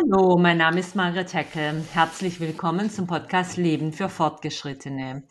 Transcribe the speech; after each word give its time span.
Hallo, 0.00 0.36
mein 0.38 0.58
Name 0.58 0.78
ist 0.78 0.94
Margret 0.94 1.34
Heckel. 1.34 1.84
Herzlich 1.92 2.38
willkommen 2.38 2.88
zum 2.88 3.08
Podcast 3.08 3.56
Leben 3.56 3.92
für 3.92 4.08
Fortgeschrittene. 4.08 5.24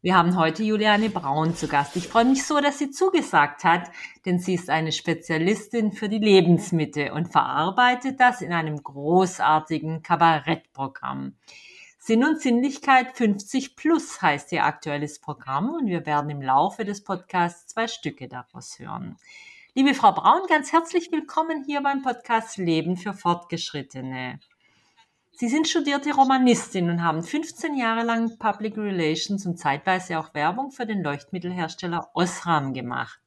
Wir 0.00 0.16
haben 0.16 0.36
heute 0.36 0.62
Juliane 0.62 1.10
Braun 1.10 1.56
zu 1.56 1.66
Gast. 1.66 1.96
Ich 1.96 2.06
freue 2.06 2.26
mich 2.26 2.46
so, 2.46 2.60
dass 2.60 2.78
sie 2.78 2.92
zugesagt 2.92 3.64
hat, 3.64 3.90
denn 4.24 4.38
sie 4.38 4.54
ist 4.54 4.70
eine 4.70 4.92
Spezialistin 4.92 5.90
für 5.90 6.08
die 6.08 6.20
Lebensmitte 6.20 7.12
und 7.12 7.32
verarbeitet 7.32 8.20
das 8.20 8.42
in 8.42 8.52
einem 8.52 8.80
großartigen 8.80 10.04
Kabarettprogramm. 10.04 11.34
Sinn 11.98 12.22
und 12.22 12.40
Sinnlichkeit 12.40 13.16
50 13.16 13.74
plus 13.74 14.22
heißt 14.22 14.52
ihr 14.52 14.64
aktuelles 14.64 15.20
Programm 15.20 15.74
und 15.74 15.86
wir 15.86 16.06
werden 16.06 16.30
im 16.30 16.42
Laufe 16.42 16.84
des 16.84 17.02
Podcasts 17.02 17.66
zwei 17.66 17.88
Stücke 17.88 18.28
daraus 18.28 18.78
hören. 18.78 19.16
Liebe 19.74 19.94
Frau 19.94 20.12
Braun, 20.12 20.42
ganz 20.48 20.70
herzlich 20.70 21.10
willkommen 21.12 21.64
hier 21.64 21.80
beim 21.80 22.02
Podcast 22.02 22.58
Leben 22.58 22.98
für 22.98 23.14
Fortgeschrittene. 23.14 24.38
Sie 25.32 25.48
sind 25.48 25.66
studierte 25.66 26.14
Romanistin 26.14 26.90
und 26.90 27.02
haben 27.02 27.22
15 27.22 27.78
Jahre 27.78 28.04
lang 28.04 28.36
Public 28.36 28.76
Relations 28.76 29.46
und 29.46 29.58
zeitweise 29.58 30.18
auch 30.18 30.34
Werbung 30.34 30.72
für 30.72 30.84
den 30.84 31.02
Leuchtmittelhersteller 31.02 32.10
Osram 32.12 32.74
gemacht. 32.74 33.18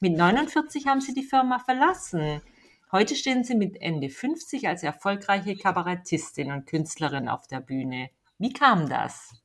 Mit 0.00 0.16
49 0.16 0.88
haben 0.88 1.00
Sie 1.00 1.14
die 1.14 1.22
Firma 1.22 1.60
verlassen. 1.60 2.40
Heute 2.90 3.14
stehen 3.14 3.44
Sie 3.44 3.54
mit 3.54 3.80
Ende 3.80 4.08
50 4.10 4.66
als 4.66 4.82
erfolgreiche 4.82 5.54
Kabarettistin 5.54 6.50
und 6.50 6.66
Künstlerin 6.66 7.28
auf 7.28 7.46
der 7.46 7.60
Bühne. 7.60 8.10
Wie 8.38 8.52
kam 8.52 8.88
das? 8.88 9.43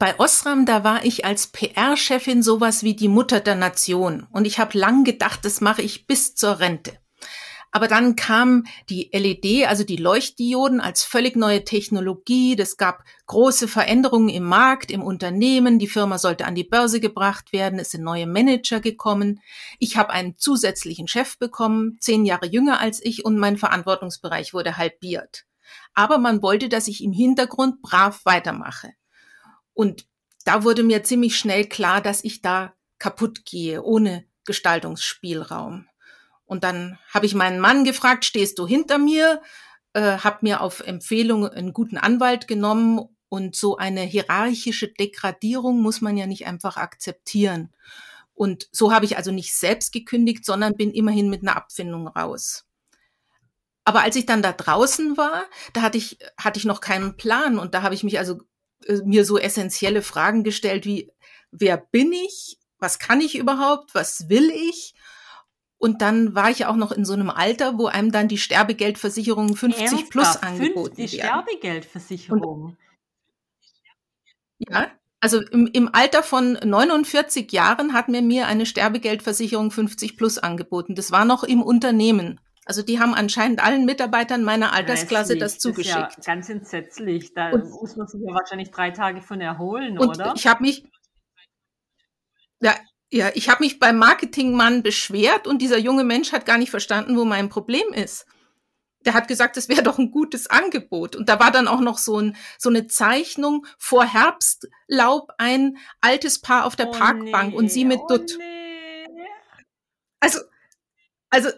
Bei 0.00 0.18
Osram, 0.18 0.64
da 0.64 0.82
war 0.82 1.04
ich 1.04 1.26
als 1.26 1.48
PR-Chefin 1.48 2.42
sowas 2.42 2.82
wie 2.82 2.96
die 2.96 3.06
Mutter 3.06 3.38
der 3.38 3.54
Nation. 3.54 4.26
Und 4.32 4.46
ich 4.46 4.58
habe 4.58 4.78
lang 4.78 5.04
gedacht, 5.04 5.44
das 5.44 5.60
mache 5.60 5.82
ich 5.82 6.06
bis 6.06 6.34
zur 6.34 6.58
Rente. 6.58 6.98
Aber 7.70 7.86
dann 7.86 8.16
kam 8.16 8.64
die 8.88 9.10
LED, 9.12 9.68
also 9.68 9.84
die 9.84 9.98
Leuchtdioden 9.98 10.80
als 10.80 11.04
völlig 11.04 11.36
neue 11.36 11.64
Technologie. 11.64 12.56
Das 12.56 12.78
gab 12.78 13.04
große 13.26 13.68
Veränderungen 13.68 14.30
im 14.30 14.44
Markt, 14.44 14.90
im 14.90 15.02
Unternehmen. 15.02 15.78
Die 15.78 15.86
Firma 15.86 16.16
sollte 16.16 16.46
an 16.46 16.54
die 16.54 16.64
Börse 16.64 16.98
gebracht 16.98 17.52
werden. 17.52 17.78
Es 17.78 17.90
sind 17.90 18.02
neue 18.02 18.26
Manager 18.26 18.80
gekommen. 18.80 19.40
Ich 19.78 19.98
habe 19.98 20.10
einen 20.10 20.38
zusätzlichen 20.38 21.08
Chef 21.08 21.38
bekommen, 21.38 21.98
zehn 22.00 22.24
Jahre 22.24 22.46
jünger 22.46 22.80
als 22.80 23.04
ich, 23.04 23.26
und 23.26 23.36
mein 23.36 23.58
Verantwortungsbereich 23.58 24.54
wurde 24.54 24.78
halbiert. 24.78 25.44
Aber 25.92 26.16
man 26.16 26.42
wollte, 26.42 26.70
dass 26.70 26.88
ich 26.88 27.04
im 27.04 27.12
Hintergrund 27.12 27.82
brav 27.82 28.24
weitermache. 28.24 28.94
Und 29.80 30.06
da 30.44 30.62
wurde 30.62 30.82
mir 30.82 31.04
ziemlich 31.04 31.38
schnell 31.38 31.64
klar, 31.64 32.02
dass 32.02 32.22
ich 32.22 32.42
da 32.42 32.74
kaputt 32.98 33.46
gehe, 33.46 33.82
ohne 33.82 34.26
Gestaltungsspielraum. 34.44 35.86
Und 36.44 36.64
dann 36.64 36.98
habe 37.08 37.24
ich 37.24 37.34
meinen 37.34 37.60
Mann 37.60 37.84
gefragt, 37.84 38.26
stehst 38.26 38.58
du 38.58 38.66
hinter 38.66 38.98
mir? 38.98 39.40
Äh, 39.94 40.18
habe 40.18 40.40
mir 40.42 40.60
auf 40.60 40.80
Empfehlung 40.80 41.48
einen 41.48 41.72
guten 41.72 41.96
Anwalt 41.96 42.46
genommen 42.46 43.08
und 43.30 43.56
so 43.56 43.78
eine 43.78 44.02
hierarchische 44.02 44.88
Degradierung 44.88 45.80
muss 45.80 46.02
man 46.02 46.18
ja 46.18 46.26
nicht 46.26 46.46
einfach 46.46 46.76
akzeptieren. 46.76 47.72
Und 48.34 48.68
so 48.72 48.92
habe 48.92 49.06
ich 49.06 49.16
also 49.16 49.32
nicht 49.32 49.54
selbst 49.54 49.94
gekündigt, 49.94 50.44
sondern 50.44 50.76
bin 50.76 50.90
immerhin 50.90 51.30
mit 51.30 51.40
einer 51.40 51.56
Abfindung 51.56 52.06
raus. 52.06 52.66
Aber 53.84 54.02
als 54.02 54.14
ich 54.16 54.26
dann 54.26 54.42
da 54.42 54.52
draußen 54.52 55.16
war, 55.16 55.44
da 55.72 55.80
hatte 55.80 55.96
ich, 55.96 56.18
hatte 56.36 56.58
ich 56.58 56.66
noch 56.66 56.82
keinen 56.82 57.16
Plan 57.16 57.58
und 57.58 57.72
da 57.72 57.80
habe 57.80 57.94
ich 57.94 58.04
mich 58.04 58.18
also 58.18 58.42
mir 59.04 59.24
so 59.24 59.38
essentielle 59.38 60.02
Fragen 60.02 60.44
gestellt 60.44 60.84
wie, 60.84 61.12
wer 61.50 61.76
bin 61.76 62.12
ich? 62.12 62.58
Was 62.78 62.98
kann 62.98 63.20
ich 63.20 63.36
überhaupt? 63.36 63.94
Was 63.94 64.28
will 64.28 64.50
ich? 64.50 64.94
Und 65.78 66.02
dann 66.02 66.34
war 66.34 66.50
ich 66.50 66.66
auch 66.66 66.76
noch 66.76 66.92
in 66.92 67.04
so 67.04 67.14
einem 67.14 67.30
Alter, 67.30 67.78
wo 67.78 67.86
einem 67.86 68.12
dann 68.12 68.28
die 68.28 68.38
Sterbegeldversicherung 68.38 69.56
50 69.56 69.82
Ernsthaft? 69.82 70.10
plus 70.10 70.36
angeboten 70.36 70.96
die 70.96 71.02
werden. 71.02 71.10
Die 71.10 71.16
Sterbegeldversicherung. 71.16 72.76
ja, 74.58 74.90
also 75.20 75.40
im, 75.40 75.68
im 75.72 75.88
Alter 75.94 76.22
von 76.22 76.52
49 76.52 77.50
Jahren 77.52 77.92
hat 77.92 78.08
mir 78.08 78.22
mir 78.22 78.46
eine 78.46 78.66
Sterbegeldversicherung 78.66 79.70
50 79.70 80.16
plus 80.16 80.38
angeboten. 80.38 80.94
Das 80.94 81.12
war 81.12 81.24
noch 81.24 81.44
im 81.44 81.62
Unternehmen. 81.62 82.40
Also 82.70 82.82
die 82.82 83.00
haben 83.00 83.14
anscheinend 83.14 83.60
allen 83.64 83.84
Mitarbeitern 83.84 84.44
meiner 84.44 84.72
Altersklasse 84.72 85.36
das 85.36 85.58
zugeschickt. 85.58 85.96
Das 85.96 86.18
ist 86.18 86.26
ja 86.28 86.34
ganz 86.34 86.48
entsetzlich. 86.48 87.34
Da 87.34 87.50
und, 87.50 87.68
muss 87.68 87.96
man 87.96 88.06
sich 88.06 88.20
ja 88.24 88.32
wahrscheinlich 88.32 88.70
drei 88.70 88.92
Tage 88.92 89.22
von 89.22 89.40
erholen, 89.40 89.98
und 89.98 90.10
oder? 90.10 90.34
Ich 90.36 90.46
habe 90.46 90.62
mich, 90.62 90.84
ja, 92.60 92.76
ja, 93.10 93.32
ich 93.34 93.48
habe 93.48 93.64
mich 93.64 93.80
beim 93.80 93.98
Marketingmann 93.98 94.84
beschwert 94.84 95.48
und 95.48 95.60
dieser 95.60 95.78
junge 95.78 96.04
Mensch 96.04 96.30
hat 96.30 96.46
gar 96.46 96.58
nicht 96.58 96.70
verstanden, 96.70 97.16
wo 97.16 97.24
mein 97.24 97.48
Problem 97.48 97.92
ist. 97.92 98.24
Der 99.04 99.14
hat 99.14 99.26
gesagt, 99.26 99.56
es 99.56 99.68
wäre 99.68 99.82
doch 99.82 99.98
ein 99.98 100.12
gutes 100.12 100.46
Angebot. 100.46 101.16
Und 101.16 101.28
da 101.28 101.40
war 101.40 101.50
dann 101.50 101.66
auch 101.66 101.80
noch 101.80 101.98
so, 101.98 102.20
ein, 102.20 102.36
so 102.56 102.68
eine 102.68 102.86
Zeichnung 102.86 103.66
vor 103.78 104.04
Herbstlaub, 104.04 105.32
ein 105.38 105.76
altes 106.00 106.40
Paar 106.40 106.66
auf 106.66 106.76
der 106.76 106.90
oh 106.90 106.92
Parkbank 106.92 107.50
nee, 107.50 107.56
und 107.56 107.68
sie 107.68 107.84
mit 107.84 107.98
oh 107.98 108.06
Dutt. 108.06 108.36
Nee. 108.38 109.18
Also, 110.20 110.38
also 111.30 111.48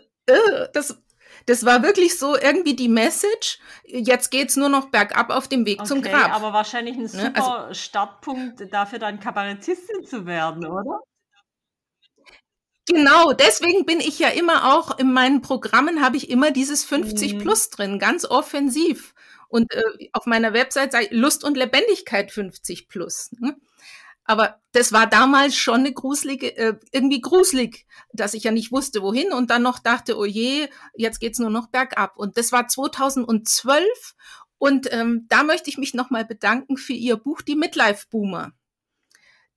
das, 0.73 1.03
das 1.47 1.65
war 1.65 1.83
wirklich 1.83 2.19
so 2.19 2.37
irgendwie 2.37 2.75
die 2.75 2.89
Message. 2.89 3.59
Jetzt 3.85 4.31
geht's 4.31 4.57
nur 4.57 4.69
noch 4.69 4.91
bergab 4.91 5.31
auf 5.31 5.49
dem 5.49 5.67
Weg 5.67 5.81
okay, 5.81 5.89
zum 5.89 6.03
Grab. 6.03 6.35
Aber 6.35 6.53
wahrscheinlich 6.53 6.97
ein 6.97 7.03
ne, 7.03 7.09
super 7.09 7.31
ne? 7.31 7.37
also, 7.37 7.75
Startpunkt 7.75 8.73
dafür, 8.73 8.99
dann 8.99 9.21
Kabarettistin 9.21 10.05
zu 10.05 10.27
werden, 10.27 10.67
oder? 10.67 11.01
Genau, 12.89 13.33
deswegen 13.33 13.87
bin 13.87 14.01
ich 14.01 14.19
ja 14.19 14.29
immer 14.29 14.75
auch 14.75 14.99
in 14.99 15.13
meinen 15.13 15.41
Programmen 15.41 16.03
habe 16.03 16.17
ich 16.17 16.29
immer 16.29 16.51
dieses 16.51 16.85
50 16.85 17.35
mhm. 17.35 17.39
plus 17.39 17.71
drin, 17.71 17.99
ganz 17.99 18.25
offensiv. 18.25 19.15
Und 19.49 19.73
äh, 19.73 19.83
auf 20.13 20.27
meiner 20.27 20.53
Website 20.53 20.93
sei 20.93 21.09
Lust 21.11 21.45
und 21.45 21.57
Lebendigkeit 21.57 22.33
50 22.33 22.89
plus. 22.89 23.31
Ne? 23.39 23.57
Aber 24.25 24.61
das 24.71 24.93
war 24.93 25.07
damals 25.09 25.57
schon 25.57 25.81
eine 25.81 25.93
gruselige, 25.93 26.57
äh, 26.57 26.79
irgendwie 26.93 27.21
gruselig, 27.21 27.87
dass 28.13 28.35
ich 28.35 28.45
ja 28.45 28.53
nicht 28.53 28.71
wusste, 28.71 29.03
wohin 29.03 29.33
und 29.33 29.51
dann 29.51 29.63
noch 29.63 29.81
dachte, 29.81 30.17
oh 30.17 30.25
je, 30.25 30.69
jetzt 30.95 31.19
geht's 31.19 31.41
nur 31.41 31.51
noch 31.51 31.69
bergab. 31.69 32.17
Und 32.17 32.37
das 32.37 32.53
war 32.53 32.69
2012 32.69 34.15
und 34.59 34.93
ähm, 34.93 35.27
da 35.29 35.43
möchte 35.43 35.71
ich 35.71 35.79
mich 35.79 35.93
nochmal 35.93 36.25
bedanken 36.25 36.77
für 36.77 36.93
Ihr 36.93 37.17
Buch 37.17 37.43
Die 37.43 37.57
Midlife 37.57 38.07
Boomer. 38.11 38.53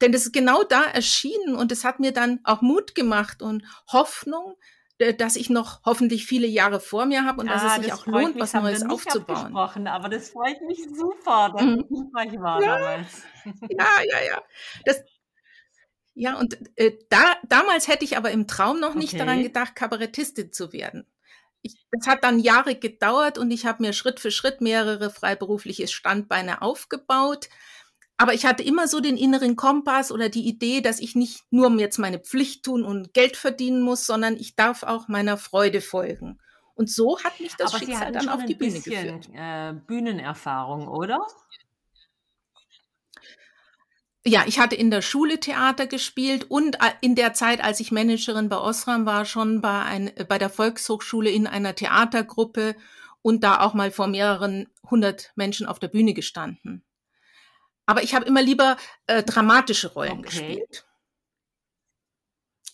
Denn 0.01 0.11
das 0.11 0.25
ist 0.25 0.33
genau 0.33 0.63
da 0.63 0.83
erschienen 0.83 1.55
und 1.55 1.71
es 1.71 1.83
hat 1.85 1.99
mir 1.99 2.11
dann 2.11 2.39
auch 2.43 2.61
Mut 2.61 2.95
gemacht 2.95 3.41
und 3.41 3.63
Hoffnung, 3.87 4.55
dass 5.17 5.35
ich 5.35 5.49
noch 5.49 5.81
hoffentlich 5.83 6.25
viele 6.25 6.47
Jahre 6.47 6.79
vor 6.79 7.05
mir 7.05 7.25
habe 7.25 7.41
und 7.41 7.49
ah, 7.49 7.53
dass 7.53 7.77
es 7.77 7.83
sich 7.83 7.93
auch 7.93 8.05
lohnt, 8.05 8.39
was 8.39 8.53
Neues 8.53 8.83
aufzubauen. 8.83 9.87
Aber 9.87 10.09
das 10.09 10.29
freut 10.29 10.61
mich 10.61 10.79
super, 10.95 11.51
dass 11.53 11.63
mhm. 11.63 11.79
ich 11.79 11.97
hilfreich 11.97 12.39
war 12.39 12.61
ja. 12.61 12.77
damals. 12.77 13.23
Ja, 13.69 13.87
ja, 14.09 14.25
ja. 14.25 14.41
Das, 14.85 15.03
ja, 16.13 16.39
und 16.39 16.57
äh, 16.77 16.93
da, 17.09 17.35
damals 17.43 17.89
hätte 17.89 18.05
ich 18.05 18.15
aber 18.15 18.31
im 18.31 18.47
Traum 18.47 18.79
noch 18.79 18.95
nicht 18.95 19.13
okay. 19.13 19.25
daran 19.25 19.43
gedacht, 19.43 19.75
Kabarettistin 19.75 20.53
zu 20.53 20.71
werden. 20.71 21.05
Ich, 21.61 21.75
das 21.91 22.07
hat 22.07 22.23
dann 22.23 22.39
Jahre 22.39 22.75
gedauert 22.75 23.37
und 23.37 23.51
ich 23.51 23.65
habe 23.65 23.83
mir 23.83 23.91
Schritt 23.91 24.19
für 24.19 24.31
Schritt 24.31 24.61
mehrere 24.61 25.09
freiberufliche 25.09 25.87
Standbeine 25.87 26.61
aufgebaut. 26.61 27.49
Aber 28.17 28.33
ich 28.33 28.45
hatte 28.45 28.63
immer 28.63 28.87
so 28.87 29.01
den 29.01 29.17
inneren 29.17 29.55
Kompass 29.55 30.11
oder 30.11 30.29
die 30.29 30.47
Idee, 30.47 30.81
dass 30.81 30.99
ich 30.99 31.15
nicht 31.15 31.43
nur 31.51 31.69
jetzt 31.79 31.97
meine 31.97 32.19
Pflicht 32.19 32.63
tun 32.63 32.83
und 32.83 33.13
Geld 33.13 33.35
verdienen 33.35 33.81
muss, 33.81 34.05
sondern 34.05 34.37
ich 34.37 34.55
darf 34.55 34.83
auch 34.83 35.07
meiner 35.07 35.37
Freude 35.37 35.81
folgen. 35.81 36.39
Und 36.75 36.89
so 36.89 37.19
hat 37.23 37.39
mich 37.39 37.55
das 37.55 37.73
Aber 37.73 37.79
Schicksal 37.79 38.11
dann 38.11 38.29
auf 38.29 38.45
die 38.45 38.55
Bühne 38.55 38.73
bisschen, 38.73 39.21
geführt. 39.21 39.29
Äh, 39.33 39.73
Bühnenerfahrung, 39.73 40.87
oder? 40.87 41.25
Ja, 44.25 44.43
ich 44.47 44.59
hatte 44.59 44.75
in 44.75 44.91
der 44.91 45.01
Schule 45.01 45.39
Theater 45.39 45.85
gespielt 45.85 46.49
und 46.49 46.75
äh, 46.75 46.93
in 47.01 47.15
der 47.15 47.33
Zeit, 47.33 47.63
als 47.63 47.79
ich 47.79 47.91
Managerin 47.91 48.49
bei 48.49 48.57
Osram 48.57 49.05
war, 49.05 49.25
schon 49.25 49.61
bei, 49.61 49.83
ein, 49.83 50.11
bei 50.27 50.37
der 50.37 50.49
Volkshochschule 50.49 51.29
in 51.29 51.47
einer 51.47 51.75
Theatergruppe 51.75 52.75
und 53.21 53.43
da 53.43 53.61
auch 53.61 53.73
mal 53.73 53.91
vor 53.91 54.07
mehreren 54.07 54.67
hundert 54.89 55.31
Menschen 55.35 55.67
auf 55.67 55.79
der 55.79 55.89
Bühne 55.89 56.13
gestanden. 56.13 56.83
Aber 57.85 58.03
ich 58.03 58.15
habe 58.15 58.25
immer 58.25 58.41
lieber 58.41 58.77
äh, 59.07 59.23
dramatische 59.23 59.93
Rollen 59.93 60.19
okay. 60.19 60.21
gespielt. 60.23 60.85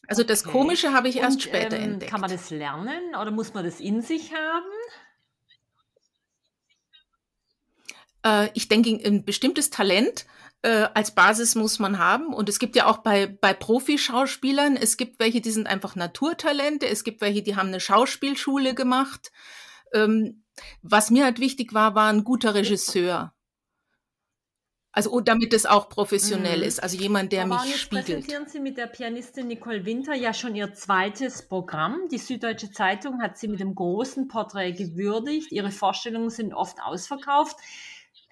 Also 0.08 0.24
das 0.24 0.44
okay. 0.44 0.52
Komische 0.52 0.94
habe 0.94 1.08
ich 1.08 1.18
erst 1.18 1.38
Und, 1.38 1.44
später 1.44 1.78
ähm, 1.78 1.94
entdeckt. 1.94 2.12
Kann 2.12 2.22
man 2.22 2.30
das 2.30 2.50
lernen 2.50 3.16
oder 3.16 3.32
muss 3.32 3.54
man 3.54 3.64
das 3.64 3.80
in 3.80 4.02
sich 4.02 4.34
haben? 4.34 4.66
Äh, 8.26 8.50
ich 8.54 8.68
denke, 8.68 8.90
ein 9.06 9.24
bestimmtes 9.24 9.70
Talent 9.70 10.26
äh, 10.64 10.88
als 10.94 11.12
Basis 11.12 11.56
muss 11.56 11.80
man 11.80 11.98
haben. 11.98 12.34
Und 12.34 12.50
es 12.50 12.60
gibt 12.60 12.76
ja 12.76 12.88
auch 12.88 13.00
bei, 13.00 13.28
bei 13.28 13.54
Profischauspielern, 13.54 14.78
es 14.78 14.98
gibt 14.98 15.20
welche, 15.20 15.42
die 15.42 15.52
sind 15.52 15.68
einfach 15.68 15.96
Naturtalente, 15.96 16.88
es 16.88 17.04
gibt 17.04 17.22
welche, 17.22 17.42
die 17.42 17.56
haben 17.56 17.70
eine 17.70 17.80
Schauspielschule 17.80 18.76
gemacht. 18.76 19.32
Ähm, 19.94 20.44
was 20.82 21.10
mir 21.10 21.24
halt 21.24 21.40
wichtig 21.40 21.74
war, 21.74 21.96
war 21.96 22.12
ein 22.12 22.24
guter 22.24 22.54
Regisseur. 22.54 23.34
Also 24.94 25.22
damit 25.22 25.54
es 25.54 25.66
auch 25.66 25.88
professionell 25.88 26.58
mhm. 26.58 26.64
ist, 26.64 26.84
also 26.84 26.98
jemand, 26.98 27.32
der 27.32 27.44
Aber 27.44 27.62
mich 27.64 27.78
spiegelt. 27.78 28.06
präsentieren 28.06 28.48
Sie 28.48 28.60
mit 28.60 28.78
der 28.78 28.88
Pianistin 28.88 29.48
Nicole 29.48 29.86
Winter 29.86 30.14
ja 30.14 30.34
schon 30.34 30.54
Ihr 30.54 30.74
zweites 30.74 31.48
Programm. 31.48 32.10
Die 32.12 32.18
Süddeutsche 32.18 32.72
Zeitung 32.72 33.22
hat 33.22 33.38
Sie 33.38 33.48
mit 33.48 33.62
dem 33.62 33.74
großen 33.74 34.28
Porträt 34.28 34.74
gewürdigt. 34.74 35.52
Ihre 35.52 35.72
Vorstellungen 35.72 36.30
sind 36.30 36.54
oft 36.54 36.82
ausverkauft. 36.82 37.56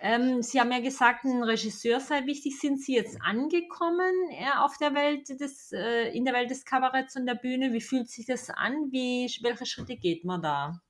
Ähm, 0.02 0.42
Sie 0.42 0.60
haben 0.60 0.72
ja 0.72 0.80
gesagt, 0.80 1.24
ein 1.24 1.44
Regisseur 1.44 2.02
sei 2.02 2.26
wichtig. 2.26 2.60
Sind 2.60 2.82
Sie 2.82 2.96
jetzt 2.96 3.18
angekommen 3.22 4.14
äh, 4.32 4.58
auf 4.60 4.78
der 4.78 4.94
Welt 4.94 5.30
des, 5.40 5.72
äh, 5.72 6.10
in 6.10 6.26
der 6.26 6.34
Welt 6.34 6.50
des 6.50 6.66
Kabaretts 6.66 7.16
und 7.16 7.26
der 7.26 7.36
Bühne? 7.36 7.72
Wie 7.72 7.82
fühlt 7.82 8.10
sich 8.10 8.26
das 8.26 8.50
an? 8.50 8.92
Wie, 8.92 9.32
welche 9.42 9.66
Schritte 9.66 9.96
geht 9.96 10.26
man 10.26 10.42
da? 10.42 10.82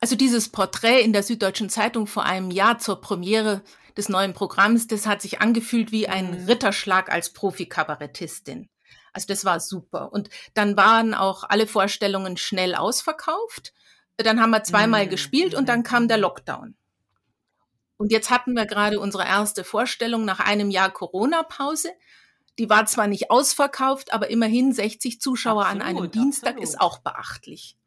Also 0.00 0.16
dieses 0.16 0.48
Porträt 0.48 1.00
in 1.02 1.12
der 1.12 1.22
Süddeutschen 1.22 1.70
Zeitung 1.70 2.06
vor 2.06 2.24
einem 2.24 2.50
Jahr 2.50 2.78
zur 2.78 3.00
Premiere 3.00 3.62
des 3.96 4.08
neuen 4.08 4.32
Programms, 4.32 4.86
das 4.86 5.06
hat 5.06 5.22
sich 5.22 5.40
angefühlt 5.40 5.90
wie 5.90 6.08
ein 6.08 6.42
mhm. 6.42 6.46
Ritterschlag 6.46 7.10
als 7.10 7.32
Profikabarettistin. 7.32 8.68
Also 9.12 9.26
das 9.26 9.44
war 9.44 9.58
super. 9.58 10.12
Und 10.12 10.30
dann 10.54 10.76
waren 10.76 11.14
auch 11.14 11.42
alle 11.42 11.66
Vorstellungen 11.66 12.36
schnell 12.36 12.76
ausverkauft. 12.76 13.72
Dann 14.16 14.40
haben 14.40 14.50
wir 14.50 14.62
zweimal 14.62 15.06
mhm. 15.06 15.10
gespielt 15.10 15.54
und 15.54 15.68
dann 15.68 15.82
kam 15.82 16.06
der 16.06 16.18
Lockdown. 16.18 16.76
Und 17.96 18.12
jetzt 18.12 18.30
hatten 18.30 18.54
wir 18.54 18.66
gerade 18.66 19.00
unsere 19.00 19.24
erste 19.24 19.64
Vorstellung 19.64 20.24
nach 20.24 20.38
einem 20.38 20.70
Jahr 20.70 20.90
Corona-Pause. 20.92 21.90
Die 22.58 22.70
war 22.70 22.86
zwar 22.86 23.08
nicht 23.08 23.30
ausverkauft, 23.32 24.12
aber 24.12 24.30
immerhin 24.30 24.72
60 24.72 25.20
Zuschauer 25.20 25.66
absolut, 25.66 25.82
an 25.82 25.88
einem 25.88 26.10
Dienstag 26.10 26.50
absolut. 26.50 26.68
ist 26.68 26.80
auch 26.80 26.98
beachtlich. 26.98 27.77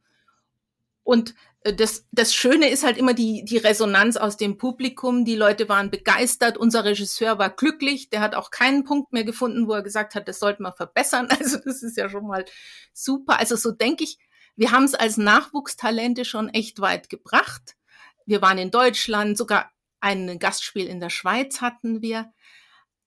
Und 1.04 1.34
äh, 1.62 1.74
das, 1.74 2.08
das 2.12 2.34
Schöne 2.34 2.70
ist 2.70 2.84
halt 2.84 2.98
immer 2.98 3.14
die, 3.14 3.44
die 3.46 3.58
Resonanz 3.58 4.18
aus 4.18 4.38
dem 4.38 4.58
Publikum. 4.58 5.26
Die 5.26 5.36
Leute 5.36 5.70
waren 5.70 5.92
begeistert. 5.92 6.58
Unser 6.58 6.86
Regisseur 6.86 7.38
war 7.38 7.50
glücklich. 7.50 8.10
Der 8.10 8.22
hat 8.22 8.36
auch 8.36 8.52
keinen 8.52 8.84
Punkt 8.84 9.14
mehr 9.14 9.24
gefunden, 9.24 9.68
wo 9.68 9.74
er 9.74 9.84
gesagt 9.84 10.16
hat, 10.16 10.28
das 10.28 10.40
sollten 10.40 10.64
wir 10.64 10.74
verbessern. 10.74 11.28
Also 11.40 11.58
das 11.58 11.82
ist 11.82 11.98
ja 11.98 12.10
schon 12.10 12.28
mal 12.28 12.46
super. 12.94 13.40
Also 13.40 13.56
so 13.56 13.72
denke 13.72 14.04
ich, 14.04 14.20
wir 14.56 14.72
haben 14.72 14.84
es 14.84 14.94
als 14.94 15.18
Nachwuchstalente 15.18 16.26
schon 16.26 16.50
echt 16.50 16.82
weit 16.82 17.10
gebracht. 17.10 17.76
Wir 18.26 18.42
waren 18.42 18.58
in 18.58 18.70
Deutschland, 18.70 19.38
sogar 19.38 19.72
ein 20.00 20.40
Gastspiel 20.40 20.88
in 20.88 21.00
der 21.00 21.10
Schweiz 21.10 21.62
hatten 21.62 22.02
wir. 22.02 22.32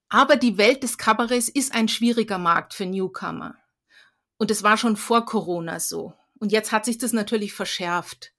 Aber 0.09 0.37
die 0.37 0.59
Welt 0.59 0.83
des 0.83 0.99
Kabarets 0.99 1.49
ist 1.49 1.75
ein 1.75 1.89
schwieriger 1.89 2.39
Markt 2.39 2.75
für 2.75 2.87
Newcomer. 2.87 3.57
Und 4.37 4.51
es 4.51 4.63
war 4.63 4.77
schon 4.77 4.97
vor 4.97 5.25
Corona 5.25 5.81
so. 5.81 6.13
Und 6.39 6.53
jetzt 6.53 6.73
hat 6.73 6.85
sich 6.85 6.99
das 6.99 7.13
natürlich 7.13 7.53
verschärft. 7.53 8.33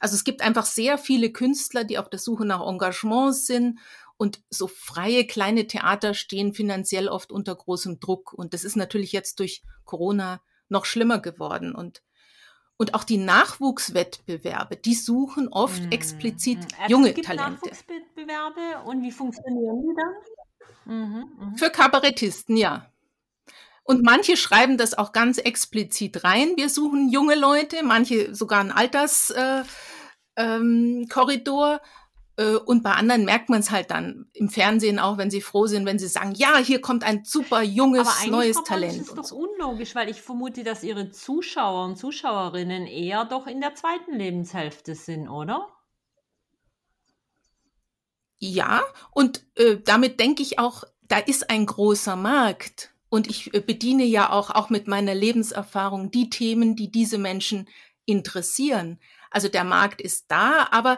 Also 0.00 0.16
es 0.16 0.24
gibt 0.24 0.42
einfach 0.42 0.66
sehr 0.66 0.98
viele 0.98 1.30
Künstler, 1.30 1.84
die 1.84 1.98
auf 1.98 2.10
der 2.10 2.18
Suche 2.18 2.44
nach 2.44 2.60
Engagement 2.66 3.34
sind 3.34 3.78
und 4.16 4.42
so 4.50 4.68
freie 4.68 5.26
kleine 5.26 5.66
Theater 5.66 6.14
stehen 6.14 6.54
finanziell 6.54 7.08
oft 7.08 7.32
unter 7.32 7.54
großem 7.54 8.00
Druck. 8.00 8.32
Und 8.32 8.54
das 8.54 8.64
ist 8.64 8.76
natürlich 8.76 9.12
jetzt 9.12 9.40
durch 9.40 9.62
Corona 9.84 10.40
noch 10.68 10.84
schlimmer 10.84 11.18
geworden. 11.20 11.74
Und, 11.74 12.02
und 12.76 12.94
auch 12.94 13.04
die 13.04 13.18
Nachwuchswettbewerbe, 13.18 14.76
die 14.76 14.94
suchen 14.94 15.48
oft 15.48 15.82
mmh, 15.82 15.92
explizit 15.92 16.58
mmh. 16.58 16.88
junge 16.88 17.08
es 17.08 17.14
gibt 17.14 17.26
Talente. 17.26 17.50
Nachwuchswettbewerbe 17.52 18.82
und 18.86 19.02
wie 19.02 19.12
funktionieren 19.12 19.82
die 19.82 19.94
dann? 19.96 20.94
Mmh, 20.96 21.24
mmh. 21.26 21.58
Für 21.58 21.70
Kabarettisten, 21.70 22.56
ja. 22.56 22.91
Und 23.84 24.02
manche 24.02 24.36
schreiben 24.36 24.76
das 24.78 24.96
auch 24.96 25.12
ganz 25.12 25.38
explizit 25.38 26.22
rein. 26.24 26.52
Wir 26.56 26.68
suchen 26.68 27.08
junge 27.08 27.34
Leute, 27.34 27.82
manche 27.82 28.34
sogar 28.34 28.60
einen 28.60 28.70
Alterskorridor. 28.70 29.66
Äh, 30.36 31.76
ähm, 31.76 31.80
äh, 32.36 32.56
und 32.56 32.82
bei 32.82 32.92
anderen 32.92 33.24
merkt 33.24 33.48
man 33.48 33.60
es 33.60 33.70
halt 33.70 33.90
dann 33.90 34.30
im 34.32 34.48
Fernsehen 34.48 34.98
auch, 34.98 35.18
wenn 35.18 35.30
sie 35.30 35.40
froh 35.40 35.66
sind, 35.66 35.84
wenn 35.84 35.98
sie 35.98 36.08
sagen, 36.08 36.32
ja, 36.34 36.56
hier 36.58 36.80
kommt 36.80 37.04
ein 37.04 37.24
super 37.24 37.62
junges, 37.62 38.08
Aber 38.08 38.30
neues 38.30 38.62
Talent. 38.64 39.00
Das 39.00 39.08
ist 39.08 39.18
doch 39.18 39.24
so. 39.24 39.36
unlogisch, 39.36 39.94
weil 39.94 40.08
ich 40.08 40.22
vermute, 40.22 40.64
dass 40.64 40.82
ihre 40.82 41.10
Zuschauer 41.10 41.84
und 41.86 41.96
Zuschauerinnen 41.96 42.86
eher 42.86 43.24
doch 43.24 43.46
in 43.46 43.60
der 43.60 43.74
zweiten 43.74 44.14
Lebenshälfte 44.14 44.94
sind, 44.94 45.28
oder? 45.28 45.68
Ja, 48.38 48.82
und 49.12 49.44
äh, 49.56 49.78
damit 49.84 50.18
denke 50.18 50.42
ich 50.42 50.58
auch, 50.58 50.84
da 51.02 51.18
ist 51.18 51.50
ein 51.50 51.66
großer 51.66 52.16
Markt. 52.16 52.91
Und 53.12 53.28
ich 53.28 53.52
äh, 53.52 53.60
bediene 53.60 54.04
ja 54.04 54.30
auch, 54.32 54.48
auch 54.48 54.70
mit 54.70 54.88
meiner 54.88 55.14
Lebenserfahrung 55.14 56.10
die 56.10 56.30
Themen, 56.30 56.76
die 56.76 56.90
diese 56.90 57.18
Menschen 57.18 57.68
interessieren. 58.06 58.98
Also 59.30 59.48
der 59.48 59.64
Markt 59.64 60.00
ist 60.00 60.24
da, 60.28 60.68
aber 60.70 60.96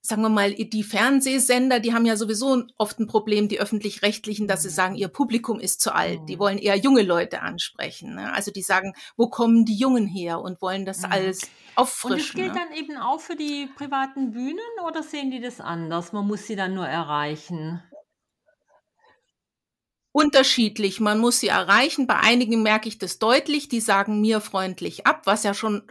sagen 0.00 0.22
wir 0.22 0.28
mal, 0.28 0.54
die 0.54 0.84
Fernsehsender, 0.84 1.80
die 1.80 1.92
haben 1.92 2.06
ja 2.06 2.14
sowieso 2.14 2.62
oft 2.76 3.00
ein 3.00 3.08
Problem, 3.08 3.48
die 3.48 3.58
öffentlich-rechtlichen, 3.58 4.46
dass 4.46 4.62
sie 4.62 4.70
sagen, 4.70 4.94
ihr 4.94 5.08
Publikum 5.08 5.58
ist 5.58 5.80
zu 5.80 5.92
alt. 5.92 6.20
Die 6.28 6.36
mhm. 6.36 6.40
wollen 6.40 6.58
eher 6.58 6.76
junge 6.76 7.02
Leute 7.02 7.42
ansprechen. 7.42 8.14
Ne? 8.14 8.32
Also 8.32 8.52
die 8.52 8.62
sagen, 8.62 8.94
wo 9.16 9.26
kommen 9.26 9.64
die 9.64 9.76
Jungen 9.76 10.06
her 10.06 10.40
und 10.40 10.62
wollen 10.62 10.86
das 10.86 11.00
mhm. 11.00 11.10
alles 11.10 11.40
auffrischen. 11.74 12.12
Und 12.12 12.20
das 12.20 12.34
gilt 12.34 12.54
ne? 12.54 12.60
dann 12.68 12.78
eben 12.78 12.96
auch 12.98 13.18
für 13.18 13.34
die 13.34 13.68
privaten 13.76 14.30
Bühnen 14.30 14.60
oder 14.86 15.02
sehen 15.02 15.32
die 15.32 15.40
das 15.40 15.60
anders? 15.60 16.12
Man 16.12 16.28
muss 16.28 16.46
sie 16.46 16.54
dann 16.54 16.74
nur 16.74 16.86
erreichen 16.86 17.82
unterschiedlich. 20.18 20.98
Man 20.98 21.20
muss 21.20 21.38
sie 21.38 21.46
erreichen. 21.46 22.08
Bei 22.08 22.16
einigen 22.16 22.60
merke 22.64 22.88
ich 22.88 22.98
das 22.98 23.20
deutlich. 23.20 23.68
Die 23.68 23.80
sagen 23.80 24.20
mir 24.20 24.40
freundlich 24.40 25.06
ab, 25.06 25.22
was 25.26 25.44
ja 25.44 25.54
schon 25.54 25.84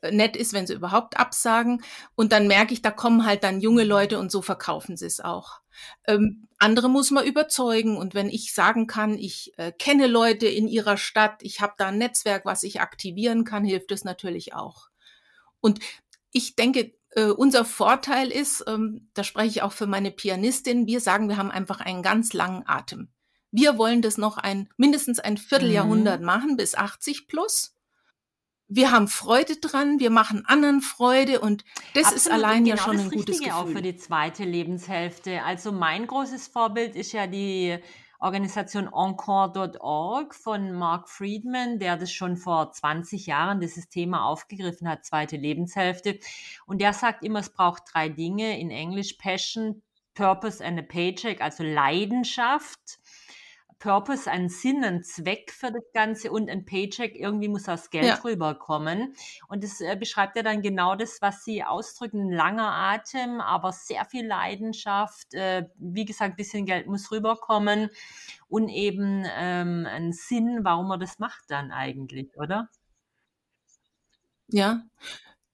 äh, 0.00 0.10
nett 0.10 0.38
ist, 0.38 0.54
wenn 0.54 0.66
sie 0.66 0.72
überhaupt 0.72 1.18
absagen. 1.18 1.82
Und 2.14 2.32
dann 2.32 2.46
merke 2.46 2.72
ich, 2.72 2.80
da 2.80 2.90
kommen 2.90 3.26
halt 3.26 3.44
dann 3.44 3.60
junge 3.60 3.84
Leute 3.84 4.18
und 4.18 4.32
so 4.32 4.40
verkaufen 4.40 4.96
sie 4.96 5.04
es 5.04 5.20
auch. 5.20 5.60
Ähm, 6.06 6.48
andere 6.58 6.88
muss 6.88 7.10
man 7.10 7.26
überzeugen. 7.26 7.98
Und 7.98 8.14
wenn 8.14 8.30
ich 8.30 8.54
sagen 8.54 8.86
kann, 8.86 9.18
ich 9.18 9.52
äh, 9.58 9.70
kenne 9.70 10.06
Leute 10.06 10.46
in 10.46 10.66
ihrer 10.66 10.96
Stadt, 10.96 11.42
ich 11.42 11.60
habe 11.60 11.74
da 11.76 11.88
ein 11.88 11.98
Netzwerk, 11.98 12.46
was 12.46 12.62
ich 12.62 12.80
aktivieren 12.80 13.44
kann, 13.44 13.66
hilft 13.66 13.92
es 13.92 14.02
natürlich 14.02 14.54
auch. 14.54 14.88
Und 15.60 15.80
ich 16.32 16.56
denke, 16.56 16.94
äh, 17.10 17.26
unser 17.26 17.66
Vorteil 17.66 18.30
ist, 18.30 18.64
ähm, 18.66 19.10
da 19.12 19.24
spreche 19.24 19.48
ich 19.48 19.62
auch 19.62 19.72
für 19.72 19.86
meine 19.86 20.10
Pianistin, 20.10 20.86
wir 20.86 21.00
sagen, 21.00 21.28
wir 21.28 21.36
haben 21.36 21.50
einfach 21.50 21.80
einen 21.80 22.02
ganz 22.02 22.32
langen 22.32 22.62
Atem. 22.66 23.10
Wir 23.56 23.78
wollen 23.78 24.02
das 24.02 24.18
noch 24.18 24.36
ein, 24.36 24.68
mindestens 24.76 25.20
ein 25.20 25.36
Vierteljahrhundert 25.36 26.18
mhm. 26.18 26.26
machen, 26.26 26.56
bis 26.56 26.74
80 26.74 27.28
plus. 27.28 27.76
Wir 28.66 28.90
haben 28.90 29.06
Freude 29.06 29.58
dran, 29.60 30.00
wir 30.00 30.10
machen 30.10 30.44
anderen 30.44 30.80
Freude 30.80 31.38
und 31.38 31.64
das 31.92 32.06
Absolut. 32.06 32.16
ist 32.16 32.30
allein 32.32 32.64
genau 32.64 32.76
ja 32.76 32.82
schon 32.82 32.98
ein 32.98 33.10
gutes 33.10 33.38
Gefühl. 33.38 33.52
auch 33.52 33.68
für 33.68 33.82
die 33.82 33.94
zweite 33.94 34.42
Lebenshälfte. 34.42 35.44
Also 35.44 35.70
mein 35.70 36.08
großes 36.08 36.48
Vorbild 36.48 36.96
ist 36.96 37.12
ja 37.12 37.28
die 37.28 37.78
Organisation 38.18 38.88
encore.org 38.92 40.34
von 40.34 40.72
Mark 40.72 41.08
Friedman, 41.08 41.78
der 41.78 41.96
das 41.96 42.10
schon 42.10 42.36
vor 42.36 42.72
20 42.72 43.26
Jahren 43.26 43.60
dieses 43.60 43.88
Thema 43.88 44.24
aufgegriffen 44.24 44.88
hat, 44.88 45.04
zweite 45.04 45.36
Lebenshälfte. 45.36 46.18
Und 46.66 46.80
der 46.80 46.92
sagt 46.92 47.22
immer, 47.22 47.38
es 47.38 47.50
braucht 47.50 47.84
drei 47.92 48.08
Dinge, 48.08 48.58
in 48.58 48.72
Englisch 48.72 49.12
Passion, 49.12 49.80
Purpose 50.14 50.64
and 50.64 50.78
a 50.78 50.82
Paycheck, 50.82 51.40
also 51.40 51.62
Leidenschaft, 51.62 52.98
Purpose, 53.84 54.30
einen 54.30 54.48
Sinn, 54.48 54.82
einen 54.82 55.02
Zweck 55.02 55.52
für 55.52 55.70
das 55.70 55.84
Ganze 55.92 56.32
und 56.32 56.48
ein 56.48 56.64
Paycheck, 56.64 57.16
irgendwie 57.16 57.48
muss 57.48 57.64
das 57.64 57.90
Geld 57.90 58.06
ja. 58.06 58.14
rüberkommen. 58.14 59.14
Und 59.48 59.62
das 59.62 59.82
äh, 59.82 59.94
beschreibt 59.94 60.36
ja 60.36 60.42
dann 60.42 60.62
genau 60.62 60.96
das, 60.96 61.20
was 61.20 61.44
Sie 61.44 61.62
ausdrücken, 61.62 62.32
langer 62.32 62.72
Atem, 62.72 63.42
aber 63.42 63.72
sehr 63.72 64.06
viel 64.06 64.26
Leidenschaft, 64.26 65.34
äh, 65.34 65.68
wie 65.76 66.06
gesagt, 66.06 66.32
ein 66.32 66.36
bisschen 66.36 66.64
Geld 66.64 66.86
muss 66.86 67.12
rüberkommen 67.12 67.90
und 68.48 68.70
eben 68.70 69.26
ähm, 69.36 69.86
ein 69.86 70.12
Sinn, 70.14 70.60
warum 70.62 70.88
man 70.88 70.98
das 70.98 71.18
macht 71.18 71.50
dann 71.50 71.70
eigentlich, 71.70 72.34
oder? 72.38 72.70
Ja, 74.48 74.80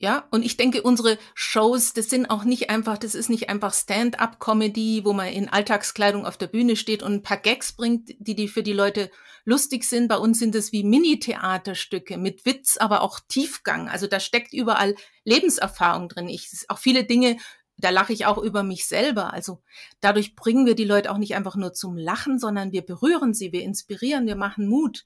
ja, 0.03 0.27
und 0.31 0.47
ich 0.47 0.57
denke, 0.57 0.81
unsere 0.81 1.19
Shows, 1.35 1.93
das 1.93 2.09
sind 2.09 2.31
auch 2.31 2.45
nicht 2.45 2.71
einfach, 2.71 2.97
das 2.97 3.15
ist 3.15 3.29
nicht 3.29 3.51
einfach 3.51 3.75
Stand-up-Comedy, 3.75 5.05
wo 5.05 5.13
man 5.13 5.29
in 5.29 5.51
Alltagskleidung 5.51 6.25
auf 6.25 6.39
der 6.39 6.47
Bühne 6.47 6.77
steht 6.77 7.03
und 7.03 7.13
ein 7.13 7.23
paar 7.23 7.37
Gags 7.37 7.75
bringt, 7.75 8.09
die, 8.19 8.35
die 8.35 8.49
für 8.49 8.63
die 8.63 8.73
Leute 8.73 9.11
lustig 9.45 9.85
sind. 9.85 10.09
Bei 10.09 10.17
uns 10.17 10.39
sind 10.39 10.55
es 10.55 10.73
wie 10.73 10.85
Mini-Theaterstücke 10.85 12.17
mit 12.17 12.47
Witz, 12.47 12.79
aber 12.79 13.03
auch 13.03 13.21
Tiefgang. 13.29 13.91
Also 13.91 14.07
da 14.07 14.21
steckt 14.21 14.55
überall 14.55 14.95
Lebenserfahrung 15.25 16.09
drin. 16.09 16.31
Ich, 16.31 16.49
auch 16.69 16.79
viele 16.79 17.05
Dinge, 17.05 17.37
da 17.77 17.91
lache 17.91 18.15
ich 18.15 18.25
auch 18.25 18.39
über 18.39 18.63
mich 18.63 18.87
selber. 18.87 19.35
Also 19.35 19.61
dadurch 20.01 20.35
bringen 20.35 20.65
wir 20.65 20.75
die 20.75 20.85
Leute 20.85 21.11
auch 21.11 21.19
nicht 21.19 21.35
einfach 21.35 21.57
nur 21.57 21.75
zum 21.75 21.99
Lachen, 21.99 22.39
sondern 22.39 22.73
wir 22.73 22.87
berühren 22.87 23.35
sie, 23.35 23.53
wir 23.53 23.65
inspirieren, 23.65 24.27
wir 24.27 24.37
machen 24.37 24.67
Mut. 24.67 25.05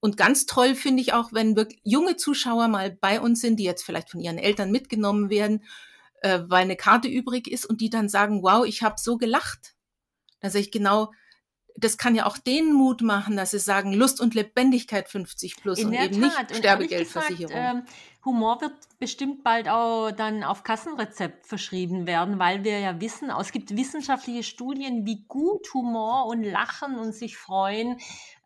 Und 0.00 0.16
ganz 0.16 0.46
toll 0.46 0.74
finde 0.74 1.02
ich 1.02 1.12
auch, 1.12 1.32
wenn 1.32 1.56
wirklich 1.56 1.80
junge 1.82 2.16
Zuschauer 2.16 2.68
mal 2.68 2.90
bei 2.90 3.20
uns 3.20 3.40
sind, 3.40 3.56
die 3.56 3.64
jetzt 3.64 3.82
vielleicht 3.82 4.10
von 4.10 4.20
ihren 4.20 4.38
Eltern 4.38 4.70
mitgenommen 4.70 5.28
werden, 5.28 5.64
äh, 6.22 6.40
weil 6.46 6.62
eine 6.62 6.76
Karte 6.76 7.08
übrig 7.08 7.50
ist 7.50 7.66
und 7.66 7.80
die 7.80 7.90
dann 7.90 8.08
sagen, 8.08 8.42
wow, 8.42 8.64
ich 8.64 8.82
habe 8.82 8.96
so 8.98 9.16
gelacht. 9.16 9.74
Da 10.40 10.50
sage 10.50 10.64
ich 10.64 10.70
genau, 10.70 11.10
das 11.80 11.96
kann 11.96 12.14
ja 12.14 12.26
auch 12.26 12.38
den 12.38 12.72
Mut 12.72 13.02
machen, 13.02 13.36
dass 13.36 13.52
sie 13.52 13.58
sagen, 13.58 13.92
Lust 13.92 14.20
und 14.20 14.34
Lebendigkeit 14.34 15.08
50 15.08 15.56
plus 15.56 15.78
In 15.78 15.88
und 15.88 15.94
eben 15.94 16.20
Tat. 16.22 16.50
nicht 16.50 16.56
Sterbegeldversicherung. 16.56 17.46
gesagt, 17.48 17.76
ähm, 17.76 17.82
Humor 18.24 18.60
wird 18.60 18.74
bestimmt 18.98 19.44
bald 19.44 19.68
auch 19.68 20.10
dann 20.10 20.42
auf 20.42 20.64
Kassenrezept 20.64 21.46
verschrieben 21.46 22.06
werden, 22.06 22.38
weil 22.38 22.64
wir 22.64 22.78
ja 22.80 23.00
wissen, 23.00 23.30
es 23.30 23.52
gibt 23.52 23.74
wissenschaftliche 23.74 24.42
Studien, 24.42 25.06
wie 25.06 25.24
gut 25.28 25.72
Humor 25.72 26.26
und 26.26 26.42
Lachen 26.42 26.98
und 26.98 27.14
sich 27.14 27.36
freuen 27.36 27.96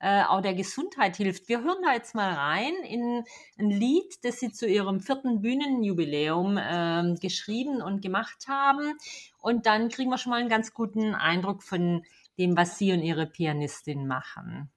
äh, 0.03 0.25
auch 0.25 0.41
der 0.41 0.55
Gesundheit 0.55 1.17
hilft. 1.17 1.49
Wir 1.49 1.63
hören 1.63 1.79
da 1.85 1.95
jetzt 1.95 2.15
mal 2.15 2.33
rein 2.33 2.75
in 2.85 3.25
ein 3.59 3.71
Lied, 3.71 4.25
das 4.25 4.41
sie 4.41 4.53
zu 4.53 4.67
ihrem 4.67 5.01
vierten 5.01 5.41
Bühnenjubiläum 5.41 6.59
ähm, 6.61 7.17
geschrieben 7.21 7.81
und 7.81 8.03
gemacht 8.03 8.47
haben. 8.49 8.99
Und 9.41 9.67
dann 9.67 9.89
kriegen 9.89 10.11
wir 10.11 10.19
schon 10.19 10.31
mal 10.31 10.41
einen 10.41 10.49
ganz 10.49 10.75
guten 10.75 11.15
Eindruck 11.15 11.63
von 11.63 12.05
dem, 12.39 12.57
was 12.57 12.79
sie 12.79 12.93
und 12.93 13.03
ihre 13.03 13.27
Pianistin 13.27 14.07
machen. 14.07 14.73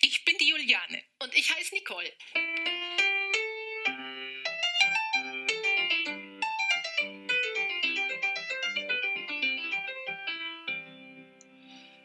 Ich 0.00 0.24
bin 0.24 0.36
die 0.38 0.48
Juliane 0.48 1.02
und 1.22 1.34
ich 1.34 1.54
heiße 1.54 1.74
Nicole. 1.74 2.10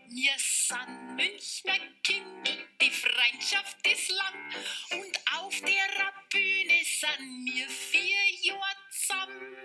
Wir 0.10 0.34
sind 0.38 1.16
Münchner 1.16 1.78
Kind, 2.04 2.68
die 2.82 2.90
Freundschaft 2.90 3.78
ist 3.88 4.10
lang 4.12 5.00
und 5.00 5.18
auf 5.40 5.60
der 5.62 6.14
Bühne 6.30 6.84
sind 6.84 7.46
wir 7.46 7.70
vier 7.70 8.54
Jahre 8.54 8.77
zusammen. 9.08 9.58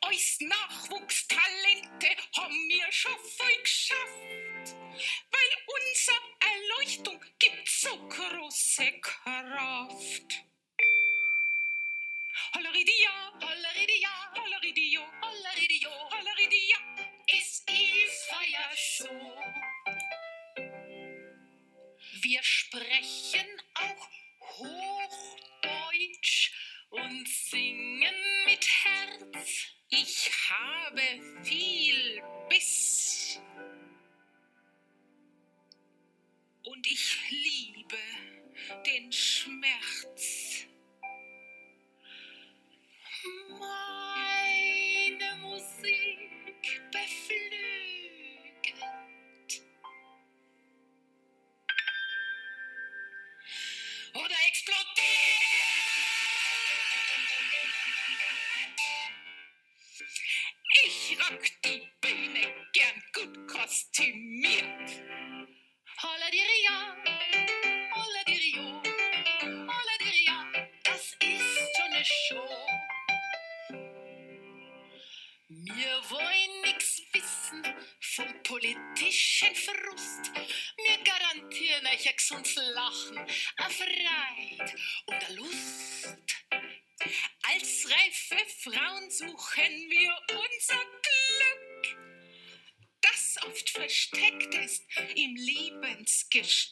Als 0.00 0.38
Nachwuchstalente 0.40 2.08
haben 2.36 2.68
wir 2.68 2.90
schon 2.90 3.12
voll 3.12 3.62
geschafft, 3.62 4.76
weil 5.30 5.50
unsere 5.66 6.18
Erleuchtung 6.40 7.20
gibt 7.38 7.68
so 7.68 8.08
große 8.08 9.00
Kraft. 9.00 10.44
Holleridia, 12.54 13.32
Holleridia, 13.40 14.10
Holleridio, 14.36 15.02
Holleridio, 15.22 15.90
Holleridia, 16.10 16.76
es 17.28 17.64
ist 17.66 18.26
Feiershow. 18.30 19.42
Wir 22.22 22.42
sprechen 22.42 23.46
auch 23.74 24.08
Hochdeutsch 24.58 26.52
und 26.92 27.26
singen 27.26 28.14
mit 28.46 28.66
Herz. 28.84 29.72
Ich 29.88 30.30
habe 30.50 31.44
viel 31.44 32.22
Biss. 32.48 33.01
Ein 82.30 82.42
gesundes 82.42 82.74
Lachen, 82.74 83.18
eine 83.56 83.70
Freude 83.70 84.74
und 85.06 85.14
eine 85.14 85.36
Lust. 85.36 86.18
Als 87.42 87.90
reife 87.90 88.36
Frauen 88.60 89.10
suchen 89.10 89.90
wir 89.90 90.16
unser 90.30 90.82
Glück, 91.02 91.96
das 93.00 93.38
oft 93.44 93.70
versteckt 93.70 94.54
ist 94.54 94.84
im 95.16 95.34
Lebensgestrüpp. 95.34 96.71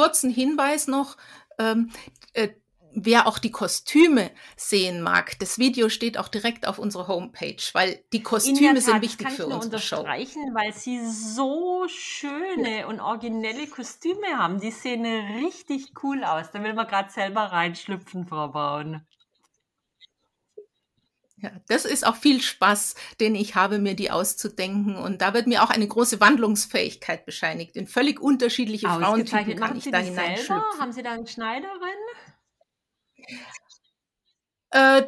Kurzen 0.00 0.30
Hinweis 0.30 0.86
noch, 0.86 1.16
ähm, 1.58 1.90
äh, 2.32 2.48
wer 2.92 3.26
auch 3.26 3.38
die 3.38 3.50
Kostüme 3.50 4.30
sehen 4.56 5.02
mag. 5.02 5.38
Das 5.38 5.58
Video 5.58 5.88
steht 5.88 6.18
auch 6.18 6.28
direkt 6.28 6.66
auf 6.66 6.78
unserer 6.78 7.08
Homepage, 7.08 7.62
weil 7.72 8.02
die 8.12 8.22
Kostüme 8.22 8.72
der 8.72 8.82
sind 8.82 8.94
Tat, 8.94 9.02
wichtig 9.02 9.26
kann 9.26 9.36
für 9.36 9.42
ich 9.42 9.48
nur 9.48 9.58
unsere 9.58 9.80
Show. 9.80 9.98
unterstreichen, 9.98 10.54
weil 10.54 10.72
sie 10.72 11.00
so 11.06 11.86
schöne 11.88 12.86
und 12.88 13.00
originelle 13.00 13.66
Kostüme 13.66 14.36
haben. 14.36 14.60
Die 14.60 14.70
sehen 14.70 15.04
richtig 15.04 15.92
cool 16.02 16.24
aus. 16.24 16.50
Da 16.50 16.62
will 16.62 16.74
man 16.74 16.86
gerade 16.86 17.10
selber 17.10 17.42
reinschlüpfen, 17.42 18.26
Frau 18.26 18.48
Braun. 18.48 19.06
Ja, 21.42 21.50
das 21.68 21.84
ist 21.86 22.06
auch 22.06 22.16
viel 22.16 22.42
Spaß, 22.42 22.94
den 23.18 23.34
ich 23.34 23.54
habe, 23.54 23.78
mir 23.78 23.94
die 23.94 24.10
auszudenken. 24.10 24.96
Und 24.96 25.22
da 25.22 25.32
wird 25.32 25.46
mir 25.46 25.62
auch 25.62 25.70
eine 25.70 25.88
große 25.88 26.20
Wandlungsfähigkeit 26.20 27.24
bescheinigt. 27.24 27.76
In 27.76 27.86
völlig 27.86 28.20
unterschiedliche 28.20 28.88
Frauentypen 28.88 29.56
kann 29.56 29.76
ich 29.76 29.84
Sie 29.84 29.90
da 29.90 29.98
hineinschlüpfen. 29.98 30.62
Haben 30.78 30.92
Sie 30.92 31.02
da 31.02 31.12
eine 31.12 31.26
Schneiderin? 31.26 31.70
Äh, 34.72 35.02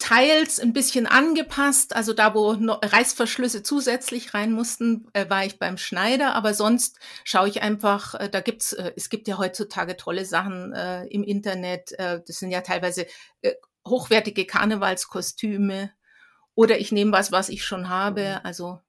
teils 0.00 0.58
ein 0.58 0.72
bisschen 0.72 1.06
angepasst, 1.06 1.94
also 1.94 2.12
da, 2.12 2.34
wo 2.34 2.54
no- 2.54 2.80
Reißverschlüsse 2.82 3.62
zusätzlich 3.62 4.34
rein 4.34 4.50
mussten, 4.50 5.06
äh, 5.12 5.30
war 5.30 5.44
ich 5.44 5.60
beim 5.60 5.76
Schneider, 5.78 6.34
aber 6.34 6.54
sonst 6.54 6.98
schaue 7.22 7.48
ich 7.48 7.62
einfach, 7.62 8.14
äh, 8.14 8.28
da 8.28 8.40
gibt's, 8.40 8.72
äh, 8.72 8.92
es 8.96 9.08
gibt 9.08 9.28
ja 9.28 9.38
heutzutage 9.38 9.96
tolle 9.96 10.24
Sachen 10.24 10.72
äh, 10.72 11.04
im 11.06 11.22
Internet, 11.22 11.92
äh, 12.00 12.20
das 12.26 12.40
sind 12.40 12.50
ja 12.50 12.62
teilweise 12.62 13.06
hochwertige 13.86 14.44
Karnevalskostüme 14.46 15.90
oder 16.54 16.78
ich 16.78 16.92
nehme 16.92 17.12
was, 17.12 17.32
was 17.32 17.48
ich 17.48 17.64
schon 17.64 17.88
habe, 17.88 18.40
also 18.44 18.80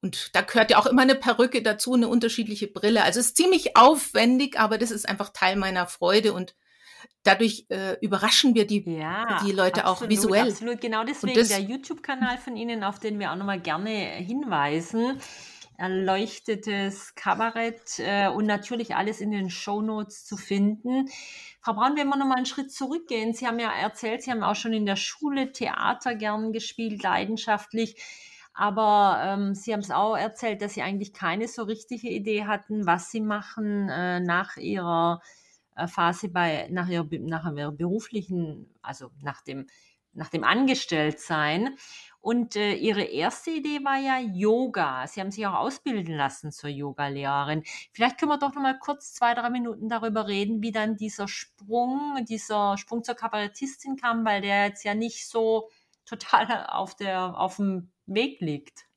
und 0.00 0.34
da 0.36 0.42
gehört 0.42 0.70
ja 0.70 0.78
auch 0.78 0.86
immer 0.86 1.02
eine 1.02 1.16
Perücke 1.16 1.60
dazu, 1.60 1.94
eine 1.94 2.06
unterschiedliche 2.06 2.68
Brille. 2.68 3.02
Also 3.02 3.18
es 3.18 3.26
ist 3.28 3.36
ziemlich 3.36 3.76
aufwendig, 3.76 4.58
aber 4.58 4.78
das 4.78 4.92
ist 4.92 5.08
einfach 5.08 5.30
Teil 5.30 5.56
meiner 5.56 5.88
Freude 5.88 6.32
und 6.34 6.54
dadurch 7.24 7.66
äh, 7.68 7.96
überraschen 8.00 8.54
wir 8.54 8.64
die, 8.66 8.84
Ja, 8.88 9.42
die 9.44 9.50
Leute 9.50 9.86
auch 9.86 10.02
absolut, 10.02 10.10
visuell. 10.10 10.48
Absolut, 10.50 10.80
genau 10.80 11.02
deswegen 11.02 11.34
das- 11.34 11.48
der 11.48 11.60
YouTube-Kanal 11.60 12.38
von 12.38 12.56
Ihnen, 12.56 12.84
auf 12.84 13.00
den 13.00 13.18
wir 13.18 13.32
auch 13.32 13.36
nochmal 13.36 13.60
gerne 13.60 13.90
hinweisen. 13.90 15.20
Erleuchtetes 15.78 17.14
Kabarett 17.14 17.98
äh, 17.98 18.28
und 18.28 18.46
natürlich 18.46 18.96
alles 18.96 19.20
in 19.20 19.30
den 19.30 19.48
Shownotes 19.48 20.26
zu 20.26 20.36
finden. 20.36 21.08
Frau 21.60 21.72
Braun, 21.72 21.96
wenn 21.96 22.08
wir 22.08 22.16
nochmal 22.16 22.38
einen 22.38 22.46
Schritt 22.46 22.72
zurückgehen, 22.72 23.32
Sie 23.32 23.46
haben 23.46 23.60
ja 23.60 23.72
erzählt, 23.72 24.22
Sie 24.22 24.32
haben 24.32 24.42
auch 24.42 24.56
schon 24.56 24.72
in 24.72 24.86
der 24.86 24.96
Schule 24.96 25.52
Theater 25.52 26.16
gern 26.16 26.52
gespielt, 26.52 27.02
leidenschaftlich. 27.02 28.02
Aber 28.54 29.20
ähm, 29.24 29.54
Sie 29.54 29.72
haben 29.72 29.80
es 29.80 29.92
auch 29.92 30.16
erzählt, 30.16 30.62
dass 30.62 30.74
Sie 30.74 30.82
eigentlich 30.82 31.12
keine 31.12 31.46
so 31.46 31.62
richtige 31.62 32.08
Idee 32.08 32.44
hatten, 32.46 32.84
was 32.84 33.12
Sie 33.12 33.20
machen 33.20 33.88
äh, 33.88 34.18
nach 34.18 34.56
Ihrer 34.56 35.22
äh, 35.78 35.86
Phase 35.86 36.28
bei, 36.28 36.66
nach 36.70 36.88
ihrer, 36.88 37.06
nach 37.20 37.50
ihrer 37.50 37.72
beruflichen, 37.72 38.68
also 38.82 39.10
nach 39.22 39.42
dem, 39.42 39.68
nach 40.12 40.28
dem 40.28 40.42
Angestelltsein. 40.42 41.76
Und 42.20 42.56
äh, 42.56 42.74
ihre 42.74 43.02
erste 43.02 43.50
Idee 43.50 43.84
war 43.84 43.98
ja 43.98 44.18
Yoga. 44.18 45.06
Sie 45.06 45.20
haben 45.20 45.30
sich 45.30 45.46
auch 45.46 45.54
ausbilden 45.54 46.14
lassen 46.16 46.50
zur 46.50 46.70
Yogalehrerin. 46.70 47.62
Vielleicht 47.92 48.18
können 48.18 48.32
wir 48.32 48.38
doch 48.38 48.54
noch 48.54 48.62
mal 48.62 48.78
kurz 48.78 49.14
zwei, 49.14 49.34
drei 49.34 49.50
Minuten 49.50 49.88
darüber 49.88 50.26
reden, 50.26 50.60
wie 50.62 50.72
dann 50.72 50.96
dieser 50.96 51.28
Sprung, 51.28 52.24
dieser 52.28 52.76
Sprung 52.76 53.04
zur 53.04 53.14
Kabarettistin 53.14 53.96
kam, 53.96 54.24
weil 54.24 54.40
der 54.40 54.66
jetzt 54.66 54.84
ja 54.84 54.94
nicht 54.94 55.28
so 55.28 55.70
total 56.04 56.66
auf 56.68 56.96
der, 56.96 57.38
auf 57.38 57.56
dem 57.56 57.92
Weg 58.06 58.40
liegt. 58.40 58.87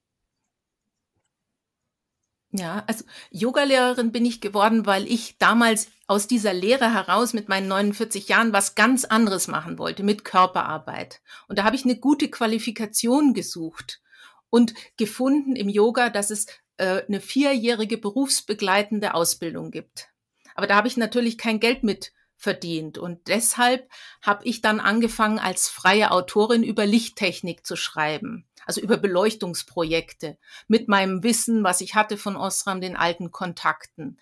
Ja, 2.53 2.83
also 2.87 3.05
Yogalehrerin 3.29 4.11
bin 4.11 4.25
ich 4.25 4.41
geworden, 4.41 4.85
weil 4.85 5.07
ich 5.07 5.37
damals 5.37 5.87
aus 6.07 6.27
dieser 6.27 6.53
Lehre 6.53 6.93
heraus 6.93 7.33
mit 7.33 7.47
meinen 7.47 7.69
49 7.69 8.27
Jahren 8.27 8.51
was 8.51 8.75
ganz 8.75 9.05
anderes 9.05 9.47
machen 9.47 9.77
wollte, 9.77 10.03
mit 10.03 10.25
Körperarbeit. 10.25 11.21
Und 11.47 11.59
da 11.59 11.63
habe 11.63 11.77
ich 11.77 11.85
eine 11.85 11.95
gute 11.95 12.29
Qualifikation 12.29 13.33
gesucht 13.33 14.01
und 14.49 14.73
gefunden 14.97 15.55
im 15.55 15.69
Yoga, 15.69 16.09
dass 16.09 16.29
es 16.29 16.47
äh, 16.75 17.03
eine 17.07 17.21
vierjährige 17.21 17.97
berufsbegleitende 17.97 19.13
Ausbildung 19.13 19.71
gibt. 19.71 20.09
Aber 20.53 20.67
da 20.67 20.75
habe 20.75 20.89
ich 20.89 20.97
natürlich 20.97 21.37
kein 21.37 21.61
Geld 21.61 21.83
mit 21.83 22.11
verdient. 22.41 22.97
Und 22.97 23.27
deshalb 23.27 23.87
habe 24.21 24.43
ich 24.45 24.61
dann 24.61 24.79
angefangen, 24.79 25.37
als 25.37 25.69
freie 25.69 26.11
Autorin 26.11 26.63
über 26.63 26.85
Lichttechnik 26.85 27.65
zu 27.65 27.75
schreiben, 27.75 28.47
also 28.65 28.81
über 28.81 28.97
Beleuchtungsprojekte, 28.97 30.37
mit 30.67 30.87
meinem 30.87 31.23
Wissen, 31.23 31.63
was 31.63 31.81
ich 31.81 31.93
hatte 31.93 32.17
von 32.17 32.35
Osram, 32.35 32.81
den 32.81 32.97
alten 32.97 33.31
Kontakten. 33.31 34.19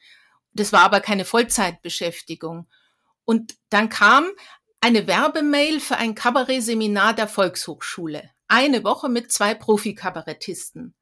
Das 0.51 0.73
war 0.73 0.81
aber 0.81 0.99
keine 0.99 1.23
Vollzeitbeschäftigung. 1.23 2.67
Und 3.23 3.55
dann 3.69 3.89
kam 3.89 4.27
eine 4.81 5.07
Werbemail 5.07 5.79
für 5.79 5.95
ein 5.95 6.13
Kabarett-Seminar 6.13 7.13
der 7.13 7.27
Volkshochschule. 7.27 8.29
Eine 8.47 8.83
Woche 8.83 9.07
mit 9.07 9.31
zwei 9.31 9.53
Profikabarettisten. 9.53 10.93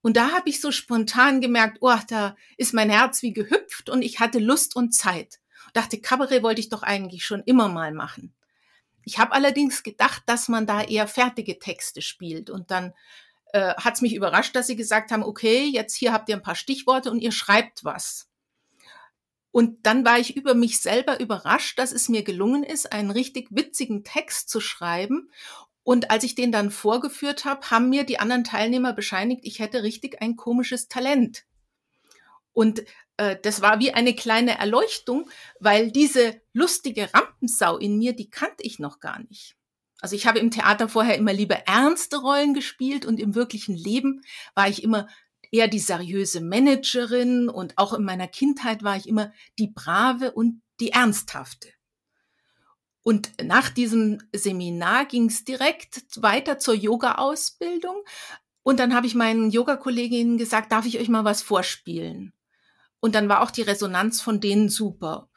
Und 0.00 0.16
da 0.16 0.32
habe 0.32 0.50
ich 0.50 0.60
so 0.60 0.72
spontan 0.72 1.40
gemerkt, 1.40 1.78
oh, 1.80 1.96
da 2.08 2.36
ist 2.56 2.74
mein 2.74 2.90
Herz 2.90 3.22
wie 3.22 3.32
gehüpft 3.32 3.88
und 3.88 4.02
ich 4.02 4.18
hatte 4.18 4.38
Lust 4.38 4.74
und 4.76 4.92
Zeit. 4.92 5.38
Dachte, 5.74 6.00
Kabarett 6.00 6.42
wollte 6.42 6.60
ich 6.60 6.70
doch 6.70 6.82
eigentlich 6.82 7.26
schon 7.26 7.42
immer 7.44 7.68
mal 7.68 7.92
machen. 7.92 8.32
Ich 9.04 9.18
habe 9.18 9.32
allerdings 9.32 9.82
gedacht, 9.82 10.22
dass 10.24 10.48
man 10.48 10.66
da 10.66 10.82
eher 10.82 11.06
fertige 11.06 11.58
Texte 11.58 12.00
spielt. 12.00 12.48
Und 12.48 12.70
dann 12.70 12.94
äh, 13.52 13.74
hat 13.74 13.94
es 13.94 14.00
mich 14.00 14.14
überrascht, 14.14 14.56
dass 14.56 14.66
sie 14.66 14.76
gesagt 14.76 15.10
haben, 15.10 15.22
okay, 15.22 15.66
jetzt 15.66 15.94
hier 15.94 16.14
habt 16.14 16.30
ihr 16.30 16.36
ein 16.36 16.42
paar 16.42 16.54
Stichworte 16.54 17.10
und 17.10 17.20
ihr 17.20 17.32
schreibt 17.32 17.84
was. 17.84 18.30
Und 19.50 19.86
dann 19.86 20.04
war 20.04 20.18
ich 20.18 20.36
über 20.36 20.54
mich 20.54 20.80
selber 20.80 21.20
überrascht, 21.20 21.78
dass 21.78 21.92
es 21.92 22.08
mir 22.08 22.24
gelungen 22.24 22.64
ist, 22.64 22.92
einen 22.92 23.10
richtig 23.10 23.48
witzigen 23.50 24.02
Text 24.02 24.48
zu 24.48 24.60
schreiben 24.60 25.30
und 25.84 26.10
als 26.10 26.24
ich 26.24 26.34
den 26.34 26.50
dann 26.50 26.70
vorgeführt 26.70 27.44
habe, 27.44 27.70
haben 27.70 27.90
mir 27.90 28.04
die 28.04 28.18
anderen 28.18 28.42
Teilnehmer 28.42 28.94
bescheinigt, 28.94 29.42
ich 29.44 29.58
hätte 29.58 29.82
richtig 29.82 30.20
ein 30.22 30.34
komisches 30.34 30.88
Talent. 30.88 31.44
Und 32.54 32.82
äh, 33.16 33.36
das 33.42 33.62
war 33.62 33.80
wie 33.80 33.92
eine 33.92 34.14
kleine 34.14 34.58
Erleuchtung, 34.58 35.30
weil 35.60 35.90
diese 35.90 36.40
lustige 36.52 37.12
Rampensau 37.12 37.76
in 37.78 37.98
mir, 37.98 38.14
die 38.14 38.30
kannte 38.30 38.62
ich 38.62 38.78
noch 38.78 39.00
gar 39.00 39.20
nicht. 39.20 39.56
Also 40.00 40.16
ich 40.16 40.26
habe 40.26 40.38
im 40.38 40.50
Theater 40.50 40.88
vorher 40.88 41.16
immer 41.16 41.32
lieber 41.32 41.56
ernste 41.66 42.18
Rollen 42.18 42.52
gespielt 42.52 43.06
und 43.06 43.18
im 43.18 43.34
wirklichen 43.34 43.74
Leben 43.74 44.22
war 44.54 44.68
ich 44.68 44.82
immer 44.82 45.08
eher 45.50 45.68
die 45.68 45.78
seriöse 45.78 46.40
Managerin 46.40 47.48
und 47.48 47.78
auch 47.78 47.92
in 47.92 48.04
meiner 48.04 48.28
Kindheit 48.28 48.82
war 48.82 48.96
ich 48.96 49.08
immer 49.08 49.32
die 49.58 49.68
brave 49.68 50.32
und 50.32 50.60
die 50.80 50.90
ernsthafte. 50.90 51.68
Und 53.02 53.32
nach 53.42 53.68
diesem 53.70 54.18
Seminar 54.34 55.04
ging 55.04 55.26
es 55.26 55.44
direkt 55.44 56.02
weiter 56.16 56.58
zur 56.58 56.74
Yoga-Ausbildung. 56.74 57.96
Und 58.62 58.80
dann 58.80 58.94
habe 58.94 59.06
ich 59.06 59.14
meinen 59.14 59.50
Yoga-Kolleginnen 59.50 60.38
gesagt, 60.38 60.72
darf 60.72 60.86
ich 60.86 60.98
euch 60.98 61.08
mal 61.08 61.24
was 61.24 61.42
vorspielen? 61.42 62.32
Und 63.04 63.14
dann 63.14 63.28
war 63.28 63.42
auch 63.42 63.50
die 63.50 63.60
Resonanz 63.60 64.22
von 64.22 64.40
denen 64.40 64.70
super. 64.70 65.28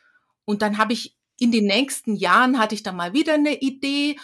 Und 0.45 0.61
dann 0.61 0.77
habe 0.77 0.93
ich 0.93 1.17
in 1.37 1.51
den 1.51 1.65
nächsten 1.65 2.15
Jahren 2.15 2.59
hatte 2.59 2.75
ich 2.75 2.81
da 2.81 2.93
mal 2.93 3.11
wieder 3.11 3.33
eine 3.33 3.59
Idee. 3.59 4.17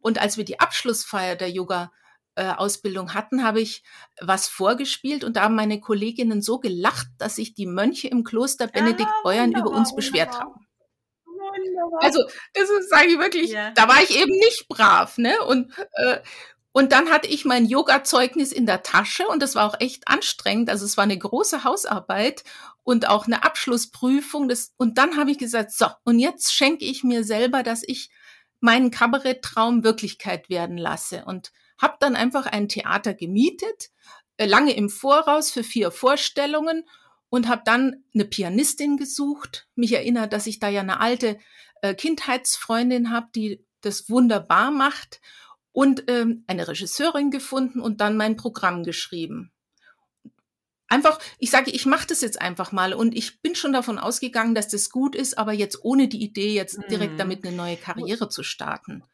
Und 0.00 0.20
als 0.20 0.36
wir 0.36 0.44
die 0.44 0.58
Abschlussfeier 0.58 1.36
der 1.36 1.48
Yoga 1.48 1.92
Ausbildung 2.34 3.14
hatten, 3.14 3.44
habe 3.44 3.60
ich 3.60 3.84
was 4.20 4.48
vorgespielt 4.48 5.22
und 5.22 5.36
da 5.36 5.42
haben 5.42 5.54
meine 5.54 5.80
Kolleginnen 5.80 6.42
so 6.42 6.58
gelacht, 6.58 7.06
dass 7.18 7.36
sich 7.36 7.54
die 7.54 7.66
Mönche 7.66 8.08
im 8.08 8.24
Kloster 8.24 8.66
Benedikt 8.66 9.10
Beuern 9.22 9.52
über 9.52 9.70
uns 9.70 9.94
beschwert 9.94 10.38
haben. 10.38 10.66
Also, 12.00 12.20
das 12.54 12.68
sage 12.88 13.12
ich 13.12 13.18
wirklich, 13.20 13.52
ja. 13.52 13.70
da 13.72 13.88
war 13.88 14.02
ich 14.02 14.16
eben 14.20 14.32
nicht 14.32 14.66
brav, 14.68 15.18
ne? 15.18 15.40
Und, 15.44 15.72
äh, 15.92 16.18
und 16.78 16.92
dann 16.92 17.10
hatte 17.10 17.26
ich 17.26 17.44
mein 17.44 17.66
Yoga-Zeugnis 17.66 18.52
in 18.52 18.64
der 18.64 18.84
Tasche 18.84 19.26
und 19.26 19.42
das 19.42 19.56
war 19.56 19.66
auch 19.66 19.80
echt 19.80 20.06
anstrengend. 20.06 20.70
Also 20.70 20.84
es 20.84 20.96
war 20.96 21.02
eine 21.02 21.18
große 21.18 21.64
Hausarbeit 21.64 22.44
und 22.84 23.08
auch 23.08 23.26
eine 23.26 23.42
Abschlussprüfung. 23.42 24.48
Das, 24.48 24.74
und 24.76 24.96
dann 24.96 25.16
habe 25.16 25.32
ich 25.32 25.38
gesagt, 25.38 25.72
so, 25.72 25.86
und 26.04 26.20
jetzt 26.20 26.54
schenke 26.54 26.84
ich 26.84 27.02
mir 27.02 27.24
selber, 27.24 27.64
dass 27.64 27.82
ich 27.84 28.10
meinen 28.60 28.92
Kabaretttraum 28.92 29.82
Wirklichkeit 29.82 30.50
werden 30.50 30.78
lasse. 30.78 31.24
Und 31.24 31.50
habe 31.78 31.96
dann 31.98 32.14
einfach 32.14 32.46
ein 32.46 32.68
Theater 32.68 33.12
gemietet, 33.12 33.90
äh, 34.36 34.46
lange 34.46 34.72
im 34.72 34.88
Voraus 34.88 35.50
für 35.50 35.64
vier 35.64 35.90
Vorstellungen 35.90 36.84
und 37.28 37.48
habe 37.48 37.62
dann 37.64 38.04
eine 38.14 38.24
Pianistin 38.24 38.96
gesucht. 38.96 39.66
Mich 39.74 39.94
erinnert, 39.94 40.32
dass 40.32 40.46
ich 40.46 40.60
da 40.60 40.68
ja 40.68 40.82
eine 40.82 41.00
alte 41.00 41.40
äh, 41.82 41.96
Kindheitsfreundin 41.96 43.10
habe, 43.10 43.26
die 43.34 43.66
das 43.80 44.08
wunderbar 44.08 44.70
macht 44.70 45.20
und 45.72 46.04
ähm, 46.08 46.44
eine 46.46 46.68
Regisseurin 46.68 47.30
gefunden 47.30 47.80
und 47.80 48.00
dann 48.00 48.16
mein 48.16 48.36
Programm 48.36 48.84
geschrieben. 48.84 49.52
Einfach, 50.88 51.18
ich 51.38 51.50
sage, 51.50 51.70
ich 51.70 51.84
mache 51.84 52.06
das 52.06 52.22
jetzt 52.22 52.40
einfach 52.40 52.72
mal 52.72 52.94
und 52.94 53.14
ich 53.14 53.42
bin 53.42 53.54
schon 53.54 53.74
davon 53.74 53.98
ausgegangen, 53.98 54.54
dass 54.54 54.68
das 54.68 54.88
gut 54.88 55.14
ist, 55.14 55.36
aber 55.36 55.52
jetzt 55.52 55.84
ohne 55.84 56.08
die 56.08 56.22
Idee, 56.22 56.54
jetzt 56.54 56.78
direkt 56.90 57.14
mhm. 57.14 57.18
damit 57.18 57.46
eine 57.46 57.54
neue 57.54 57.76
Karriere 57.76 58.30
zu 58.30 58.42
starten. 58.42 59.04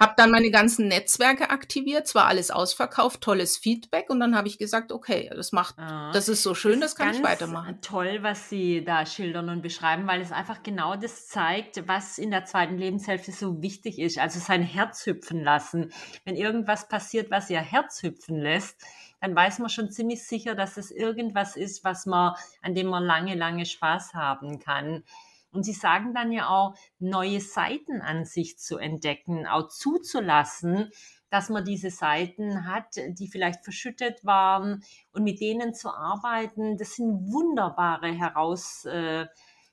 Hab 0.00 0.16
dann 0.16 0.30
meine 0.30 0.50
ganzen 0.50 0.88
Netzwerke 0.88 1.50
aktiviert, 1.50 2.06
zwar 2.08 2.24
alles 2.26 2.50
ausverkauft, 2.50 3.20
tolles 3.20 3.58
Feedback 3.58 4.08
und 4.08 4.18
dann 4.18 4.34
habe 4.34 4.48
ich 4.48 4.58
gesagt, 4.58 4.92
okay, 4.92 5.30
das 5.34 5.52
macht, 5.52 5.78
ah, 5.78 6.10
das 6.12 6.30
ist 6.30 6.42
so 6.42 6.54
schön, 6.54 6.80
das, 6.80 6.94
das 6.94 7.06
kann 7.06 7.14
ich 7.14 7.22
weitermachen. 7.22 7.80
Toll, 7.82 8.20
was 8.22 8.48
Sie 8.48 8.82
da 8.82 9.04
schildern 9.04 9.50
und 9.50 9.60
beschreiben, 9.60 10.06
weil 10.06 10.22
es 10.22 10.32
einfach 10.32 10.62
genau 10.62 10.96
das 10.96 11.28
zeigt, 11.28 11.86
was 11.86 12.16
in 12.16 12.30
der 12.30 12.46
zweiten 12.46 12.78
Lebenshälfte 12.78 13.30
so 13.30 13.60
wichtig 13.60 13.98
ist. 13.98 14.18
Also 14.18 14.40
sein 14.40 14.62
Herz 14.62 15.04
hüpfen 15.04 15.44
lassen. 15.44 15.92
Wenn 16.24 16.34
irgendwas 16.34 16.88
passiert, 16.88 17.30
was 17.30 17.50
Ihr 17.50 17.60
Herz 17.60 18.02
hüpfen 18.02 18.38
lässt, 18.38 18.82
dann 19.20 19.36
weiß 19.36 19.58
man 19.58 19.68
schon 19.68 19.90
ziemlich 19.90 20.26
sicher, 20.26 20.54
dass 20.54 20.78
es 20.78 20.90
irgendwas 20.90 21.56
ist, 21.56 21.84
was 21.84 22.06
man, 22.06 22.34
an 22.62 22.74
dem 22.74 22.86
man 22.86 23.04
lange, 23.04 23.34
lange 23.34 23.66
Spaß 23.66 24.14
haben 24.14 24.58
kann. 24.60 25.04
Und 25.52 25.64
sie 25.64 25.72
sagen 25.72 26.14
dann 26.14 26.32
ja 26.32 26.48
auch, 26.48 26.74
neue 26.98 27.40
Seiten 27.40 28.00
an 28.00 28.24
sich 28.24 28.58
zu 28.58 28.78
entdecken, 28.78 29.46
auch 29.46 29.68
zuzulassen, 29.68 30.90
dass 31.28 31.48
man 31.48 31.64
diese 31.64 31.90
Seiten 31.90 32.66
hat, 32.66 32.96
die 32.96 33.28
vielleicht 33.28 33.64
verschüttet 33.64 34.24
waren 34.24 34.82
und 35.12 35.24
mit 35.24 35.40
denen 35.40 35.74
zu 35.74 35.88
arbeiten, 35.90 36.76
das 36.76 36.96
sind 36.96 37.32
wunderbare 37.32 38.12
heraus, 38.12 38.84
äh, 38.84 39.26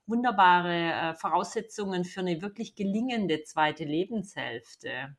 wunderbare 0.05 0.73
äh, 0.73 1.13
Voraussetzungen 1.15 2.05
für 2.05 2.21
eine 2.21 2.41
wirklich 2.41 2.75
gelingende 2.75 3.43
zweite 3.43 3.83
Lebenshälfte. 3.83 5.15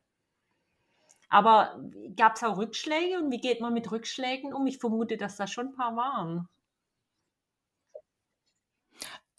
Aber 1.29 1.79
gab 2.15 2.35
es 2.35 2.43
auch 2.43 2.57
Rückschläge 2.57 3.19
und 3.19 3.31
wie 3.31 3.39
geht 3.39 3.61
man 3.61 3.73
mit 3.73 3.91
Rückschlägen 3.91 4.53
um? 4.53 4.65
Ich 4.65 4.79
vermute, 4.79 5.15
dass 5.15 5.35
da 5.35 5.45
schon 5.45 5.67
ein 5.67 5.75
paar 5.75 5.95
waren. 5.95 6.49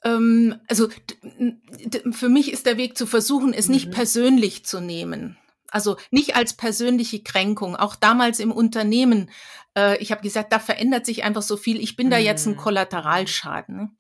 Ähm, 0.02 0.60
also 0.68 0.88
für 2.12 2.28
mich 2.28 2.52
ist 2.52 2.66
der 2.66 2.76
Weg 2.76 2.96
zu 2.96 3.06
versuchen, 3.06 3.52
es 3.52 3.68
mhm. 3.68 3.74
nicht 3.74 3.90
persönlich 3.90 4.64
zu 4.64 4.80
nehmen. 4.80 5.36
Also 5.70 5.96
nicht 6.10 6.36
als 6.36 6.54
persönliche 6.54 7.22
Kränkung. 7.22 7.76
Auch 7.76 7.94
damals 7.94 8.40
im 8.40 8.50
Unternehmen, 8.50 9.30
äh, 9.76 9.98
ich 9.98 10.10
habe 10.10 10.22
gesagt, 10.22 10.52
da 10.52 10.58
verändert 10.58 11.06
sich 11.06 11.22
einfach 11.22 11.42
so 11.42 11.56
viel. 11.56 11.80
Ich 11.80 11.96
bin 11.96 12.08
mhm. 12.08 12.10
da 12.10 12.18
jetzt 12.18 12.46
ein 12.46 12.54
mhm. 12.54 12.58
Kollateralschaden. 12.58 13.76
Ne? 13.76 13.90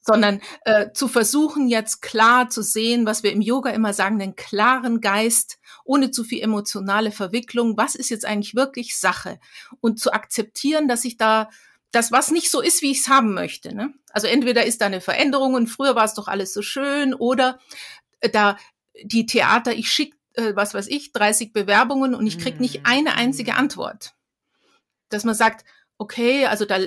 Sondern 0.00 0.42
äh, 0.66 0.92
zu 0.92 1.08
versuchen, 1.08 1.68
jetzt 1.68 2.02
klar 2.02 2.50
zu 2.50 2.62
sehen, 2.62 3.06
was 3.06 3.22
wir 3.22 3.32
im 3.32 3.40
Yoga 3.40 3.70
immer 3.70 3.94
sagen, 3.94 4.18
den 4.18 4.36
klaren 4.36 5.00
Geist, 5.00 5.58
ohne 5.84 6.10
zu 6.10 6.24
viel 6.24 6.42
emotionale 6.42 7.10
Verwicklung. 7.10 7.78
Was 7.78 7.94
ist 7.94 8.10
jetzt 8.10 8.26
eigentlich 8.26 8.54
wirklich 8.54 8.98
Sache? 8.98 9.40
Und 9.80 9.98
zu 9.98 10.12
akzeptieren, 10.12 10.88
dass 10.88 11.06
ich 11.06 11.16
da 11.16 11.48
das, 11.94 12.12
was 12.12 12.30
nicht 12.30 12.50
so 12.50 12.60
ist, 12.60 12.82
wie 12.82 12.90
ich 12.90 13.00
es 13.00 13.08
haben 13.08 13.34
möchte. 13.34 13.74
Ne? 13.74 13.92
Also 14.10 14.26
entweder 14.26 14.64
ist 14.64 14.80
da 14.80 14.86
eine 14.86 15.00
Veränderung 15.00 15.54
und 15.54 15.68
früher 15.68 15.94
war 15.94 16.04
es 16.04 16.14
doch 16.14 16.28
alles 16.28 16.52
so 16.52 16.62
schön 16.62 17.14
oder 17.14 17.58
äh, 18.20 18.30
da 18.30 18.56
die 19.02 19.26
Theater, 19.26 19.72
ich 19.72 19.90
schicke, 19.90 20.16
äh, 20.34 20.54
was 20.54 20.74
weiß 20.74 20.88
ich, 20.88 21.12
30 21.12 21.52
Bewerbungen 21.52 22.14
und 22.14 22.26
ich 22.26 22.38
krieg 22.38 22.60
nicht 22.60 22.80
mhm. 22.80 22.86
eine 22.86 23.14
einzige 23.14 23.54
Antwort. 23.54 24.14
Dass 25.08 25.24
man 25.24 25.34
sagt, 25.34 25.64
okay, 25.98 26.46
also 26.46 26.64
da 26.64 26.78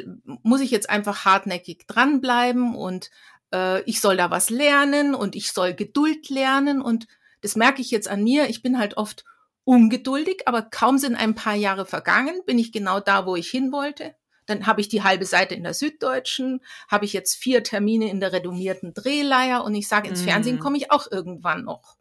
muss 0.43 0.61
ich 0.61 0.71
jetzt 0.71 0.89
einfach 0.89 1.25
hartnäckig 1.25 1.85
dranbleiben 1.87 2.75
und 2.75 3.09
äh, 3.53 3.81
ich 3.83 4.01
soll 4.01 4.17
da 4.17 4.31
was 4.31 4.49
lernen 4.49 5.15
und 5.15 5.35
ich 5.35 5.51
soll 5.51 5.73
Geduld 5.73 6.29
lernen 6.29 6.81
und 6.81 7.07
das 7.41 7.55
merke 7.55 7.81
ich 7.81 7.91
jetzt 7.91 8.07
an 8.07 8.23
mir. 8.23 8.49
Ich 8.49 8.61
bin 8.61 8.79
halt 8.79 8.97
oft 8.97 9.23
ungeduldig, 9.63 10.47
aber 10.47 10.63
kaum 10.63 10.97
sind 10.97 11.15
ein 11.15 11.35
paar 11.35 11.55
Jahre 11.55 11.85
vergangen, 11.85 12.41
bin 12.45 12.57
ich 12.59 12.71
genau 12.71 12.99
da, 12.99 13.25
wo 13.25 13.35
ich 13.35 13.49
hin 13.49 13.71
wollte. 13.71 14.15
Dann 14.47 14.65
habe 14.65 14.81
ich 14.81 14.89
die 14.89 15.03
halbe 15.03 15.25
Seite 15.25 15.53
in 15.53 15.63
der 15.63 15.75
Süddeutschen, 15.75 16.61
habe 16.89 17.05
ich 17.05 17.13
jetzt 17.13 17.35
vier 17.35 17.63
Termine 17.63 18.09
in 18.09 18.19
der 18.19 18.33
renommierten 18.33 18.93
Drehleier 18.93 19.63
und 19.63 19.75
ich 19.75 19.87
sage, 19.87 20.09
ins 20.09 20.23
mm. 20.23 20.25
Fernsehen 20.25 20.59
komme 20.59 20.77
ich 20.77 20.89
auch 20.89 21.05
irgendwann 21.11 21.65
noch. 21.65 21.97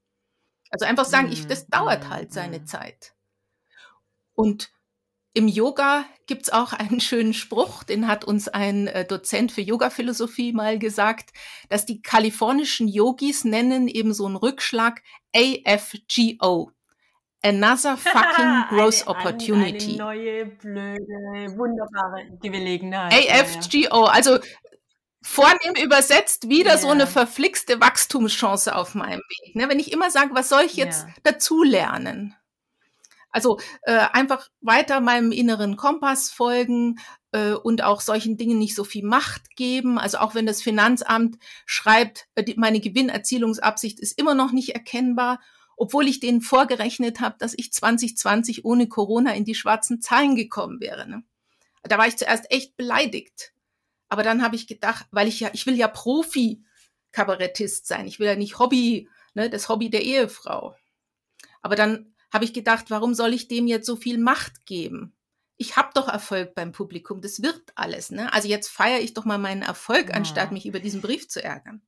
Also 0.70 0.86
einfach 0.86 1.04
sagen, 1.04 1.28
mm. 1.28 1.32
ich, 1.32 1.46
das 1.46 1.66
dauert 1.66 2.04
mhm. 2.04 2.10
halt 2.10 2.32
seine 2.32 2.60
mm. 2.60 2.66
Zeit. 2.66 3.14
Und 4.32 4.70
im 5.36 5.48
Yoga 5.48 6.06
gibt's 6.26 6.50
auch 6.50 6.72
einen 6.72 7.00
schönen 7.00 7.34
Spruch, 7.34 7.82
den 7.82 8.08
hat 8.08 8.24
uns 8.24 8.48
ein 8.48 8.86
äh, 8.86 9.04
Dozent 9.04 9.52
für 9.52 9.60
Yoga-Philosophie 9.60 10.52
mal 10.52 10.78
gesagt, 10.78 11.32
dass 11.68 11.84
die 11.84 12.00
kalifornischen 12.00 12.88
Yogis 12.88 13.44
nennen 13.44 13.86
eben 13.86 14.14
so 14.14 14.24
einen 14.24 14.36
Rückschlag 14.36 15.02
AFGO. 15.34 16.70
Another 17.42 17.96
fucking 17.96 18.64
growth 18.70 19.06
opportunity. 19.06 20.00
Eine 20.00 20.16
neue, 20.16 20.46
blöde, 20.46 21.56
wunderbare 21.56 22.38
Gelegenheit. 22.40 23.12
AFGO, 23.12 24.04
also 24.04 24.38
vornehm 25.22 25.74
übersetzt 25.82 26.48
wieder 26.48 26.72
yeah. 26.72 26.78
so 26.78 26.88
eine 26.88 27.06
verflixte 27.06 27.80
Wachstumschance 27.80 28.74
auf 28.74 28.94
meinem 28.94 29.20
Weg. 29.20 29.56
Ne? 29.56 29.68
Wenn 29.68 29.80
ich 29.80 29.92
immer 29.92 30.10
sage, 30.10 30.34
was 30.34 30.48
soll 30.48 30.62
ich 30.62 30.74
jetzt 30.74 31.04
yeah. 31.04 31.14
dazulernen? 31.24 32.34
Also 33.30 33.58
äh, 33.82 34.06
einfach 34.12 34.48
weiter 34.60 35.00
meinem 35.00 35.30
inneren 35.30 35.76
Kompass 35.76 36.30
folgen 36.30 36.98
äh, 37.32 37.52
und 37.52 37.82
auch 37.82 38.00
solchen 38.00 38.38
Dingen 38.38 38.58
nicht 38.58 38.74
so 38.74 38.82
viel 38.82 39.04
Macht 39.04 39.56
geben. 39.56 39.98
Also 39.98 40.18
auch 40.18 40.34
wenn 40.34 40.46
das 40.46 40.62
Finanzamt 40.62 41.36
schreibt, 41.66 42.28
äh, 42.34 42.42
die, 42.42 42.54
meine 42.56 42.80
Gewinnerzielungsabsicht 42.80 44.00
ist 44.00 44.18
immer 44.18 44.34
noch 44.34 44.52
nicht 44.52 44.70
erkennbar, 44.70 45.40
obwohl 45.76 46.08
ich 46.08 46.20
denen 46.20 46.40
vorgerechnet 46.40 47.20
habe, 47.20 47.36
dass 47.38 47.54
ich 47.56 47.72
2020 47.72 48.64
ohne 48.64 48.88
Corona 48.88 49.34
in 49.34 49.44
die 49.44 49.54
schwarzen 49.54 50.00
Zahlen 50.00 50.34
gekommen 50.34 50.80
wäre. 50.80 51.08
Ne? 51.08 51.22
Da 51.82 51.98
war 51.98 52.08
ich 52.08 52.16
zuerst 52.16 52.50
echt 52.50 52.76
beleidigt. 52.76 53.52
Aber 54.08 54.22
dann 54.22 54.42
habe 54.42 54.56
ich 54.56 54.66
gedacht, 54.66 55.06
weil 55.10 55.28
ich 55.28 55.40
ja, 55.40 55.50
ich 55.52 55.66
will 55.66 55.76
ja 55.76 55.88
Profi-Kabarettist 55.88 57.86
sein. 57.86 58.06
Ich 58.06 58.18
will 58.18 58.26
ja 58.26 58.36
nicht 58.36 58.58
Hobby, 58.58 59.08
ne, 59.34 59.50
das 59.50 59.68
Hobby 59.68 59.90
der 59.90 60.02
Ehefrau. 60.02 60.74
Aber 61.60 61.76
dann 61.76 62.14
habe 62.32 62.44
ich 62.44 62.52
gedacht, 62.52 62.90
warum 62.90 63.14
soll 63.14 63.34
ich 63.34 63.48
dem 63.48 63.66
jetzt 63.66 63.86
so 63.86 63.96
viel 63.96 64.18
Macht 64.18 64.66
geben? 64.66 65.12
Ich 65.58 65.76
habe 65.76 65.90
doch 65.94 66.08
Erfolg 66.08 66.54
beim 66.54 66.72
Publikum, 66.72 67.20
das 67.20 67.42
wird 67.42 67.72
alles. 67.74 68.10
Ne? 68.10 68.32
Also 68.32 68.46
jetzt 68.48 68.68
feiere 68.68 69.00
ich 69.00 69.14
doch 69.14 69.24
mal 69.24 69.38
meinen 69.38 69.62
Erfolg, 69.62 70.10
ja. 70.10 70.14
anstatt 70.14 70.52
mich 70.52 70.66
über 70.66 70.80
diesen 70.80 71.00
Brief 71.00 71.28
zu 71.28 71.42
ärgern. 71.42 71.82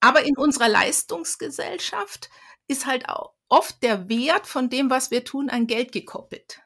Aber 0.00 0.24
in 0.24 0.36
unserer 0.36 0.68
Leistungsgesellschaft 0.68 2.28
ist 2.68 2.86
halt 2.86 3.08
auch 3.08 3.34
oft 3.48 3.82
der 3.82 4.08
Wert 4.08 4.46
von 4.46 4.70
dem, 4.70 4.90
was 4.90 5.10
wir 5.10 5.24
tun, 5.24 5.50
an 5.50 5.66
Geld 5.66 5.92
gekoppelt. 5.92 6.62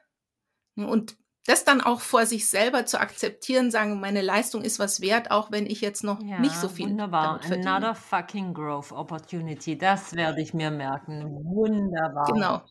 Und 0.75 1.17
das 1.47 1.63
dann 1.63 1.79
auch 1.79 2.01
vor 2.01 2.25
sich 2.25 2.49
selber 2.49 2.85
zu 2.85 2.99
akzeptieren, 2.99 3.71
sagen, 3.71 4.01
meine 4.01 4.21
Leistung 4.21 4.63
ist 4.63 4.79
was 4.79 4.99
wert, 4.99 5.31
auch 5.31 5.49
wenn 5.49 5.65
ich 5.65 5.79
jetzt 5.79 6.03
noch 6.03 6.21
ja, 6.21 6.39
nicht 6.39 6.55
so 6.55 6.67
viel 6.67 6.89
wunderbar. 6.89 7.39
Another 7.49 7.95
fucking 7.95 8.53
growth 8.53 8.91
opportunity. 8.91 9.77
Das 9.77 10.13
werde 10.13 10.41
ich 10.41 10.53
mir 10.53 10.71
merken. 10.71 11.23
Wunderbar. 11.45 12.25
Genau. 12.33 12.61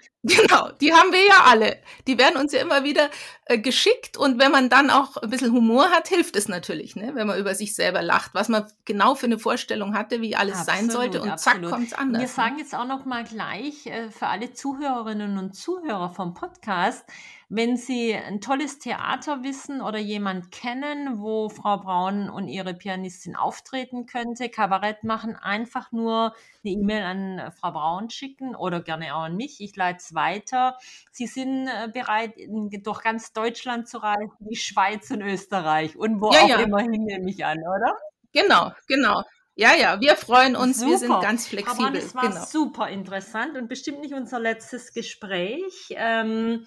Genau, 0.26 0.70
die 0.80 0.92
haben 0.92 1.12
wir 1.12 1.24
ja 1.24 1.44
alle. 1.44 1.80
Die 2.08 2.18
werden 2.18 2.36
uns 2.36 2.52
ja 2.52 2.60
immer 2.60 2.82
wieder 2.82 3.10
äh, 3.44 3.58
geschickt 3.58 4.16
und 4.16 4.40
wenn 4.40 4.50
man 4.50 4.68
dann 4.68 4.90
auch 4.90 5.16
ein 5.18 5.30
bisschen 5.30 5.52
Humor 5.52 5.90
hat, 5.90 6.08
hilft 6.08 6.34
es 6.34 6.48
natürlich, 6.48 6.96
ne? 6.96 7.12
wenn 7.14 7.28
man 7.28 7.38
über 7.38 7.54
sich 7.54 7.76
selber 7.76 8.02
lacht, 8.02 8.34
was 8.34 8.48
man 8.48 8.66
genau 8.84 9.14
für 9.14 9.26
eine 9.26 9.38
Vorstellung 9.38 9.94
hatte, 9.94 10.20
wie 10.22 10.34
alles 10.34 10.58
absolut, 10.58 10.80
sein 10.80 10.90
sollte 10.90 11.22
und 11.22 11.30
absolut. 11.30 11.62
zack 11.62 11.70
kommt 11.70 11.86
es 11.86 11.94
anders. 11.94 12.20
Wir 12.22 12.26
ne? 12.26 12.32
sagen 12.32 12.58
jetzt 12.58 12.74
auch 12.74 12.86
noch 12.86 13.04
mal 13.04 13.22
gleich 13.22 13.86
äh, 13.86 14.10
für 14.10 14.26
alle 14.26 14.52
Zuhörerinnen 14.52 15.38
und 15.38 15.54
Zuhörer 15.54 16.10
vom 16.10 16.34
Podcast, 16.34 17.04
wenn 17.48 17.76
Sie 17.76 18.12
ein 18.12 18.40
tolles 18.40 18.80
Theater 18.80 19.44
wissen 19.44 19.80
oder 19.80 19.98
jemand 19.98 20.50
kennen, 20.50 21.20
wo 21.20 21.48
Frau 21.48 21.78
Braun 21.78 22.28
und 22.28 22.48
ihre 22.48 22.74
Pianistin 22.74 23.36
auftreten 23.36 24.06
könnte, 24.06 24.48
Kabarett 24.48 25.04
machen, 25.04 25.36
einfach 25.36 25.92
nur 25.92 26.34
eine 26.64 26.74
E-Mail 26.74 27.02
an 27.04 27.52
Frau 27.52 27.70
Braun 27.70 28.10
schicken 28.10 28.56
oder 28.56 28.80
gerne 28.80 29.14
auch 29.14 29.22
an 29.22 29.36
mich. 29.36 29.60
Ich 29.60 29.76
leite 29.76 29.98
es 30.00 30.14
weiter. 30.14 30.76
Sie 31.12 31.28
sind 31.28 31.68
äh, 31.68 31.88
bereit, 31.92 32.34
durch 32.82 33.02
ganz 33.02 33.32
Deutschland 33.32 33.88
zu 33.88 33.98
reisen, 33.98 34.32
die 34.40 34.56
Schweiz 34.56 35.10
und 35.12 35.22
Österreich 35.22 35.96
und 35.96 36.20
wo 36.20 36.32
ja, 36.32 36.40
auch 36.40 36.48
ja. 36.48 36.58
immer 36.58 36.80
hin, 36.80 37.04
nehme 37.04 37.30
ich 37.30 37.44
an, 37.44 37.58
oder? 37.58 37.96
Genau, 38.32 38.72
genau. 38.88 39.22
Ja, 39.54 39.74
ja, 39.74 40.00
wir 40.00 40.16
freuen 40.16 40.56
uns, 40.56 40.80
super. 40.80 40.90
wir 40.90 40.98
sind 40.98 41.20
ganz 41.22 41.46
flexibel. 41.46 41.86
Aber 41.86 41.96
das 41.96 42.14
war 42.14 42.28
genau. 42.28 42.44
super 42.44 42.88
interessant 42.90 43.56
und 43.56 43.68
bestimmt 43.68 44.00
nicht 44.00 44.12
unser 44.14 44.40
letztes 44.40 44.92
Gespräch. 44.92 45.88
Ähm, 45.90 46.66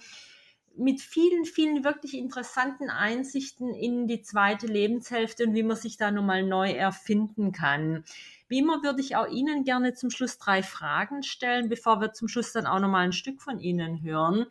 mit 0.79 1.01
vielen, 1.01 1.45
vielen 1.45 1.83
wirklich 1.83 2.15
interessanten 2.15 2.89
Einsichten 2.89 3.73
in 3.73 4.07
die 4.07 4.21
zweite 4.21 4.65
Lebenshälfte 4.65 5.45
und 5.45 5.53
wie 5.53 5.63
man 5.63 5.77
sich 5.77 5.97
da 5.97 6.09
nochmal 6.09 6.43
neu 6.43 6.71
erfinden 6.71 7.51
kann. 7.51 8.03
Wie 8.47 8.59
immer 8.59 8.81
würde 8.81 9.01
ich 9.01 9.15
auch 9.15 9.27
Ihnen 9.27 9.63
gerne 9.63 9.93
zum 9.93 10.09
Schluss 10.09 10.37
drei 10.37 10.63
Fragen 10.63 11.21
stellen, 11.21 11.69
bevor 11.69 12.01
wir 12.01 12.13
zum 12.13 12.27
Schluss 12.27 12.53
dann 12.53 12.65
auch 12.65 12.79
nochmal 12.79 13.05
ein 13.05 13.13
Stück 13.13 13.41
von 13.41 13.59
Ihnen 13.59 14.01
hören. 14.01 14.47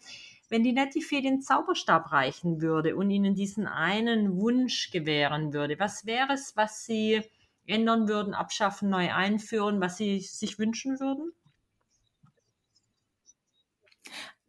Wenn 0.51 0.63
die 0.63 0.73
Nettifee 0.73 1.21
den 1.21 1.41
Zauberstab 1.41 2.13
reichen 2.13 2.61
würde 2.61 2.95
und 2.95 3.11
Ihnen 3.11 3.35
diesen 3.35 3.67
einen 3.67 4.37
Wunsch 4.39 4.91
gewähren 4.91 5.53
würde, 5.53 5.79
was 5.79 6.07
wäre 6.07 6.33
es, 6.33 6.57
was 6.57 6.85
Sie 6.85 7.23
ändern 7.67 8.09
würden, 8.09 8.35
abschaffen, 8.35 8.89
neu 8.89 9.13
einführen, 9.13 9.81
was 9.81 9.97
Sie 9.97 10.21
sich 10.21 10.59
wünschen 10.59 11.01
würden? 11.01 11.33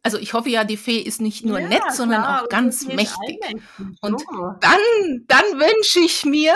Also 0.02 0.16
ich 0.18 0.32
hoffe 0.32 0.48
ja, 0.48 0.64
die 0.64 0.78
Fee 0.78 0.98
ist 0.98 1.20
nicht 1.20 1.44
nur 1.44 1.60
ja, 1.60 1.68
nett, 1.68 1.92
sondern 1.92 2.22
klar, 2.22 2.42
auch 2.42 2.48
ganz 2.48 2.86
mächtig. 2.86 3.38
Und 4.00 4.22
dann, 4.60 5.24
dann 5.26 5.44
wünsche 5.58 6.00
ich 6.00 6.24
mir 6.24 6.54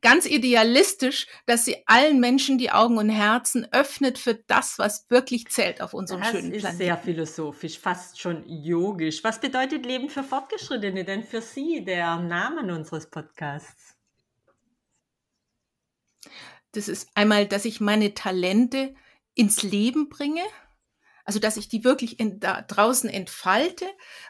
ganz 0.00 0.26
idealistisch, 0.26 1.28
dass 1.46 1.64
sie 1.64 1.76
allen 1.86 2.18
Menschen 2.18 2.58
die 2.58 2.72
Augen 2.72 2.98
und 2.98 3.08
Herzen 3.08 3.66
öffnet 3.70 4.18
für 4.18 4.34
das, 4.34 4.78
was 4.78 5.08
wirklich 5.08 5.48
zählt 5.48 5.80
auf 5.80 5.94
unserem 5.94 6.20
das 6.20 6.30
schönen 6.30 6.50
Planeten. 6.50 6.62
Das 6.62 6.72
ist 6.72 6.78
sehr 6.78 6.98
philosophisch, 6.98 7.78
fast 7.78 8.20
schon 8.20 8.42
yogisch. 8.48 9.22
Was 9.22 9.40
bedeutet 9.40 9.86
Leben 9.86 10.08
für 10.08 10.24
Fortgeschrittene 10.24 11.04
denn 11.04 11.22
für 11.22 11.42
Sie, 11.42 11.84
der 11.84 12.16
Name 12.16 12.74
unseres 12.74 13.08
Podcasts? 13.08 13.94
Das 16.72 16.88
ist 16.88 17.08
einmal, 17.14 17.46
dass 17.46 17.64
ich 17.64 17.80
meine 17.80 18.14
Talente 18.14 18.94
ins 19.34 19.62
Leben 19.62 20.08
bringe 20.08 20.42
also, 21.30 21.38
dass 21.38 21.56
ich 21.56 21.68
die 21.68 21.84
wirklich 21.84 22.18
in, 22.18 22.40
da 22.40 22.60
draußen 22.60 23.08
entfalte 23.08 23.84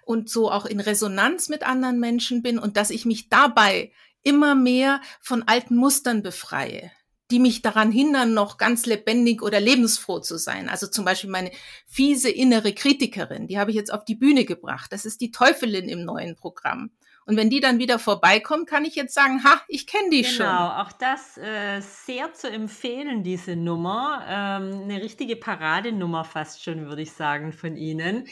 und 0.04 0.28
so 0.28 0.50
auch 0.50 0.66
in 0.66 0.80
Resonanz 0.80 1.48
mit 1.48 1.62
anderen 1.62 1.98
Menschen 1.98 2.42
bin 2.42 2.58
und 2.58 2.76
dass 2.76 2.90
ich 2.90 3.06
mich 3.06 3.30
dabei 3.30 3.90
immer 4.22 4.54
mehr 4.54 5.00
von 5.22 5.42
alten 5.48 5.76
Mustern 5.76 6.22
befreie, 6.22 6.92
die 7.30 7.38
mich 7.38 7.62
daran 7.62 7.90
hindern, 7.90 8.34
noch 8.34 8.58
ganz 8.58 8.84
lebendig 8.84 9.40
oder 9.40 9.60
lebensfroh 9.60 10.18
zu 10.18 10.36
sein. 10.36 10.68
Also 10.68 10.88
zum 10.88 11.06
Beispiel 11.06 11.30
meine 11.30 11.52
fiese 11.86 12.28
innere 12.28 12.74
Kritikerin, 12.74 13.46
die 13.46 13.58
habe 13.58 13.70
ich 13.70 13.78
jetzt 13.78 13.94
auf 13.94 14.04
die 14.04 14.14
Bühne 14.14 14.44
gebracht. 14.44 14.92
Das 14.92 15.06
ist 15.06 15.22
die 15.22 15.30
Teufelin 15.30 15.88
im 15.88 16.04
neuen 16.04 16.36
Programm. 16.36 16.90
Und 17.30 17.36
wenn 17.36 17.48
die 17.48 17.60
dann 17.60 17.78
wieder 17.78 18.00
vorbeikommt, 18.00 18.68
kann 18.68 18.84
ich 18.84 18.96
jetzt 18.96 19.14
sagen, 19.14 19.44
ha, 19.44 19.62
ich 19.68 19.86
kenne 19.86 20.10
die 20.10 20.22
genau, 20.22 20.34
schon. 20.34 20.46
Genau, 20.46 20.80
auch 20.80 20.90
das 20.90 21.38
äh, 21.38 21.80
sehr 21.80 22.34
zu 22.34 22.50
empfehlen, 22.50 23.22
diese 23.22 23.54
Nummer. 23.54 24.24
Ähm, 24.28 24.80
eine 24.82 25.00
richtige 25.00 25.36
Paradenummer 25.36 26.24
fast 26.24 26.64
schon, 26.64 26.86
würde 26.86 27.02
ich 27.02 27.12
sagen, 27.12 27.52
von 27.52 27.76
Ihnen. 27.76 28.26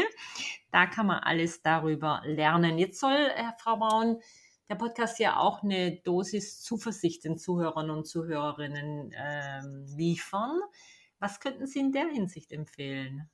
Da 0.71 0.87
kann 0.87 1.09
man 1.09 1.25
alles 1.25 1.61
darüber 1.61 2.23
lernen. 2.25 2.79
Jetzt 2.79 3.01
soll, 3.01 3.31
Herr 3.35 3.57
Frau 3.59 3.79
Braun, 3.79 4.21
der 4.69 4.75
Podcast 4.75 5.19
ja 5.19 5.39
auch 5.39 5.63
eine 5.63 5.97
Dosis 6.05 6.61
Zuversicht 6.61 7.25
den 7.25 7.39
Zuhörern 7.39 7.91
und 7.91 8.07
Zuhörerinnen 8.07 9.15
ähm, 9.17 9.87
liefern. 9.97 10.61
Was 11.19 11.41
könnten 11.41 11.67
Sie 11.67 11.81
in 11.81 11.93
der 11.93 12.07
Hinsicht 12.09 12.53
empfehlen? 12.53 13.29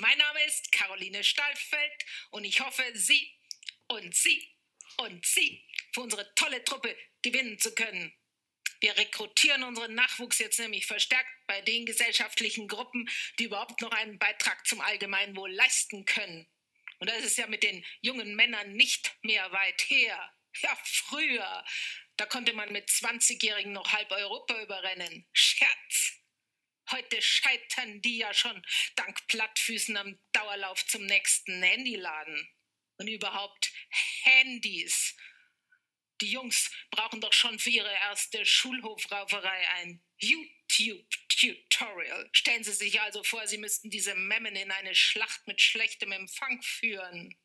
Mein 0.00 0.18
Name 0.18 0.44
ist 0.44 0.72
Caroline 0.72 1.22
Stahlfeld 1.22 2.04
und 2.30 2.44
ich 2.44 2.60
hoffe, 2.60 2.84
Sie 2.94 3.38
und 3.88 4.14
Sie 4.14 4.56
und 4.98 5.24
Sie 5.24 5.64
für 5.92 6.00
unsere 6.00 6.34
tolle 6.34 6.64
Truppe 6.64 6.96
gewinnen 7.22 7.58
zu 7.58 7.74
können. 7.74 8.17
Wir 8.80 8.96
rekrutieren 8.96 9.64
unseren 9.64 9.94
Nachwuchs 9.94 10.38
jetzt 10.38 10.58
nämlich 10.58 10.86
verstärkt 10.86 11.30
bei 11.46 11.60
den 11.62 11.86
gesellschaftlichen 11.86 12.68
Gruppen, 12.68 13.08
die 13.38 13.44
überhaupt 13.44 13.80
noch 13.80 13.90
einen 13.90 14.18
Beitrag 14.18 14.66
zum 14.66 14.80
Allgemeinwohl 14.80 15.52
leisten 15.52 16.04
können. 16.04 16.46
Und 17.00 17.10
das 17.10 17.24
ist 17.24 17.38
ja 17.38 17.46
mit 17.46 17.62
den 17.62 17.84
jungen 18.00 18.34
Männern 18.34 18.72
nicht 18.72 19.16
mehr 19.22 19.50
weit 19.52 19.82
her. 19.88 20.32
Ja, 20.62 20.76
früher, 20.84 21.64
da 22.16 22.26
konnte 22.26 22.52
man 22.52 22.72
mit 22.72 22.88
20-Jährigen 22.88 23.72
noch 23.72 23.92
halb 23.92 24.10
Europa 24.10 24.60
überrennen. 24.62 25.28
Scherz. 25.32 26.14
Heute 26.90 27.20
scheitern 27.20 28.00
die 28.00 28.18
ja 28.18 28.32
schon 28.32 28.64
dank 28.96 29.26
Plattfüßen 29.28 29.96
am 29.96 30.18
Dauerlauf 30.32 30.84
zum 30.86 31.04
nächsten 31.04 31.62
Handyladen. 31.62 32.48
Und 32.96 33.06
überhaupt 33.06 33.72
Handys. 34.22 35.14
Die 36.20 36.30
Jungs 36.30 36.70
brauchen 36.90 37.20
doch 37.20 37.32
schon 37.32 37.58
für 37.58 37.70
ihre 37.70 37.92
erste 37.92 38.44
Schulhofrauferei 38.44 39.68
ein 39.80 40.00
YouTube-Tutorial. 40.18 42.28
Stellen 42.32 42.64
Sie 42.64 42.72
sich 42.72 43.00
also 43.00 43.22
vor, 43.22 43.46
Sie 43.46 43.58
müssten 43.58 43.90
diese 43.90 44.16
Memmen 44.16 44.56
in 44.56 44.72
eine 44.72 44.94
Schlacht 44.94 45.46
mit 45.46 45.60
schlechtem 45.60 46.12
Empfang 46.12 46.62
führen. 46.62 47.36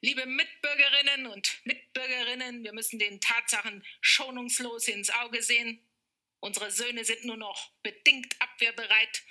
Liebe 0.00 0.24
Mitbürgerinnen 0.26 1.26
und 1.28 1.60
Mitbürgerinnen, 1.64 2.64
wir 2.64 2.72
müssen 2.74 2.98
den 2.98 3.20
Tatsachen 3.20 3.84
schonungslos 4.00 4.88
ins 4.88 5.10
Auge 5.10 5.42
sehen. 5.42 5.80
Unsere 6.40 6.70
Söhne 6.70 7.04
sind 7.04 7.24
nur 7.24 7.38
noch 7.38 7.70
bedingt 7.82 8.34
abwehrbereit 8.40 9.22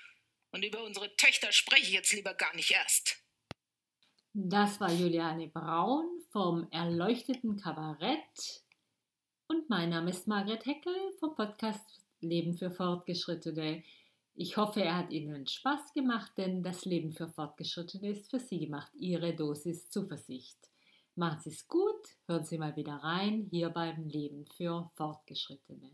und 0.51 0.63
über 0.63 0.83
unsere 0.83 1.15
Töchter 1.17 1.51
spreche 1.51 1.83
ich 1.83 1.91
jetzt 1.91 2.13
lieber 2.13 2.33
gar 2.33 2.55
nicht 2.55 2.71
erst. 2.71 3.17
Das 4.33 4.79
war 4.79 4.91
Juliane 4.91 5.49
Braun 5.49 6.12
vom 6.34 6.67
Erleuchteten 6.72 7.58
Kabarett. 7.58 8.63
Und 9.48 9.69
mein 9.69 9.91
Name 9.91 10.10
ist 10.10 10.28
Margret 10.28 10.65
Heckel 10.65 10.96
vom 11.19 11.36
Podcast 11.36 12.02
Leben 12.22 12.56
für 12.56 12.72
Fortgeschrittene. 12.72 13.84
Ich 14.34 14.58
hoffe, 14.58 14.82
er 14.82 14.98
hat 14.98 15.12
Ihnen 15.12 15.46
Spaß 15.46 15.93
gemacht, 15.93 16.32
denn 16.38 16.63
das 16.63 16.86
Leben 16.86 17.12
für 17.12 17.28
Fortgeschrittene 17.28 18.10
ist 18.10 18.32
für 18.32 18.39
Sie 18.39 18.58
gemacht. 18.58 18.91
Ihre 18.96 19.36
Dosis 19.36 19.89
Zuversicht. 19.89 20.58
Machen 21.13 21.39
Sie 21.39 21.52
es 21.52 21.67
gut, 21.67 22.02
hören 22.28 22.46
Sie 22.46 22.58
mal 22.58 22.76
wieder 22.76 22.96
rein, 22.96 23.48
hier 23.52 23.69
beim 23.69 24.08
Leben 24.08 24.48
für 24.48 24.89
Fortgeschrittene. 24.96 25.91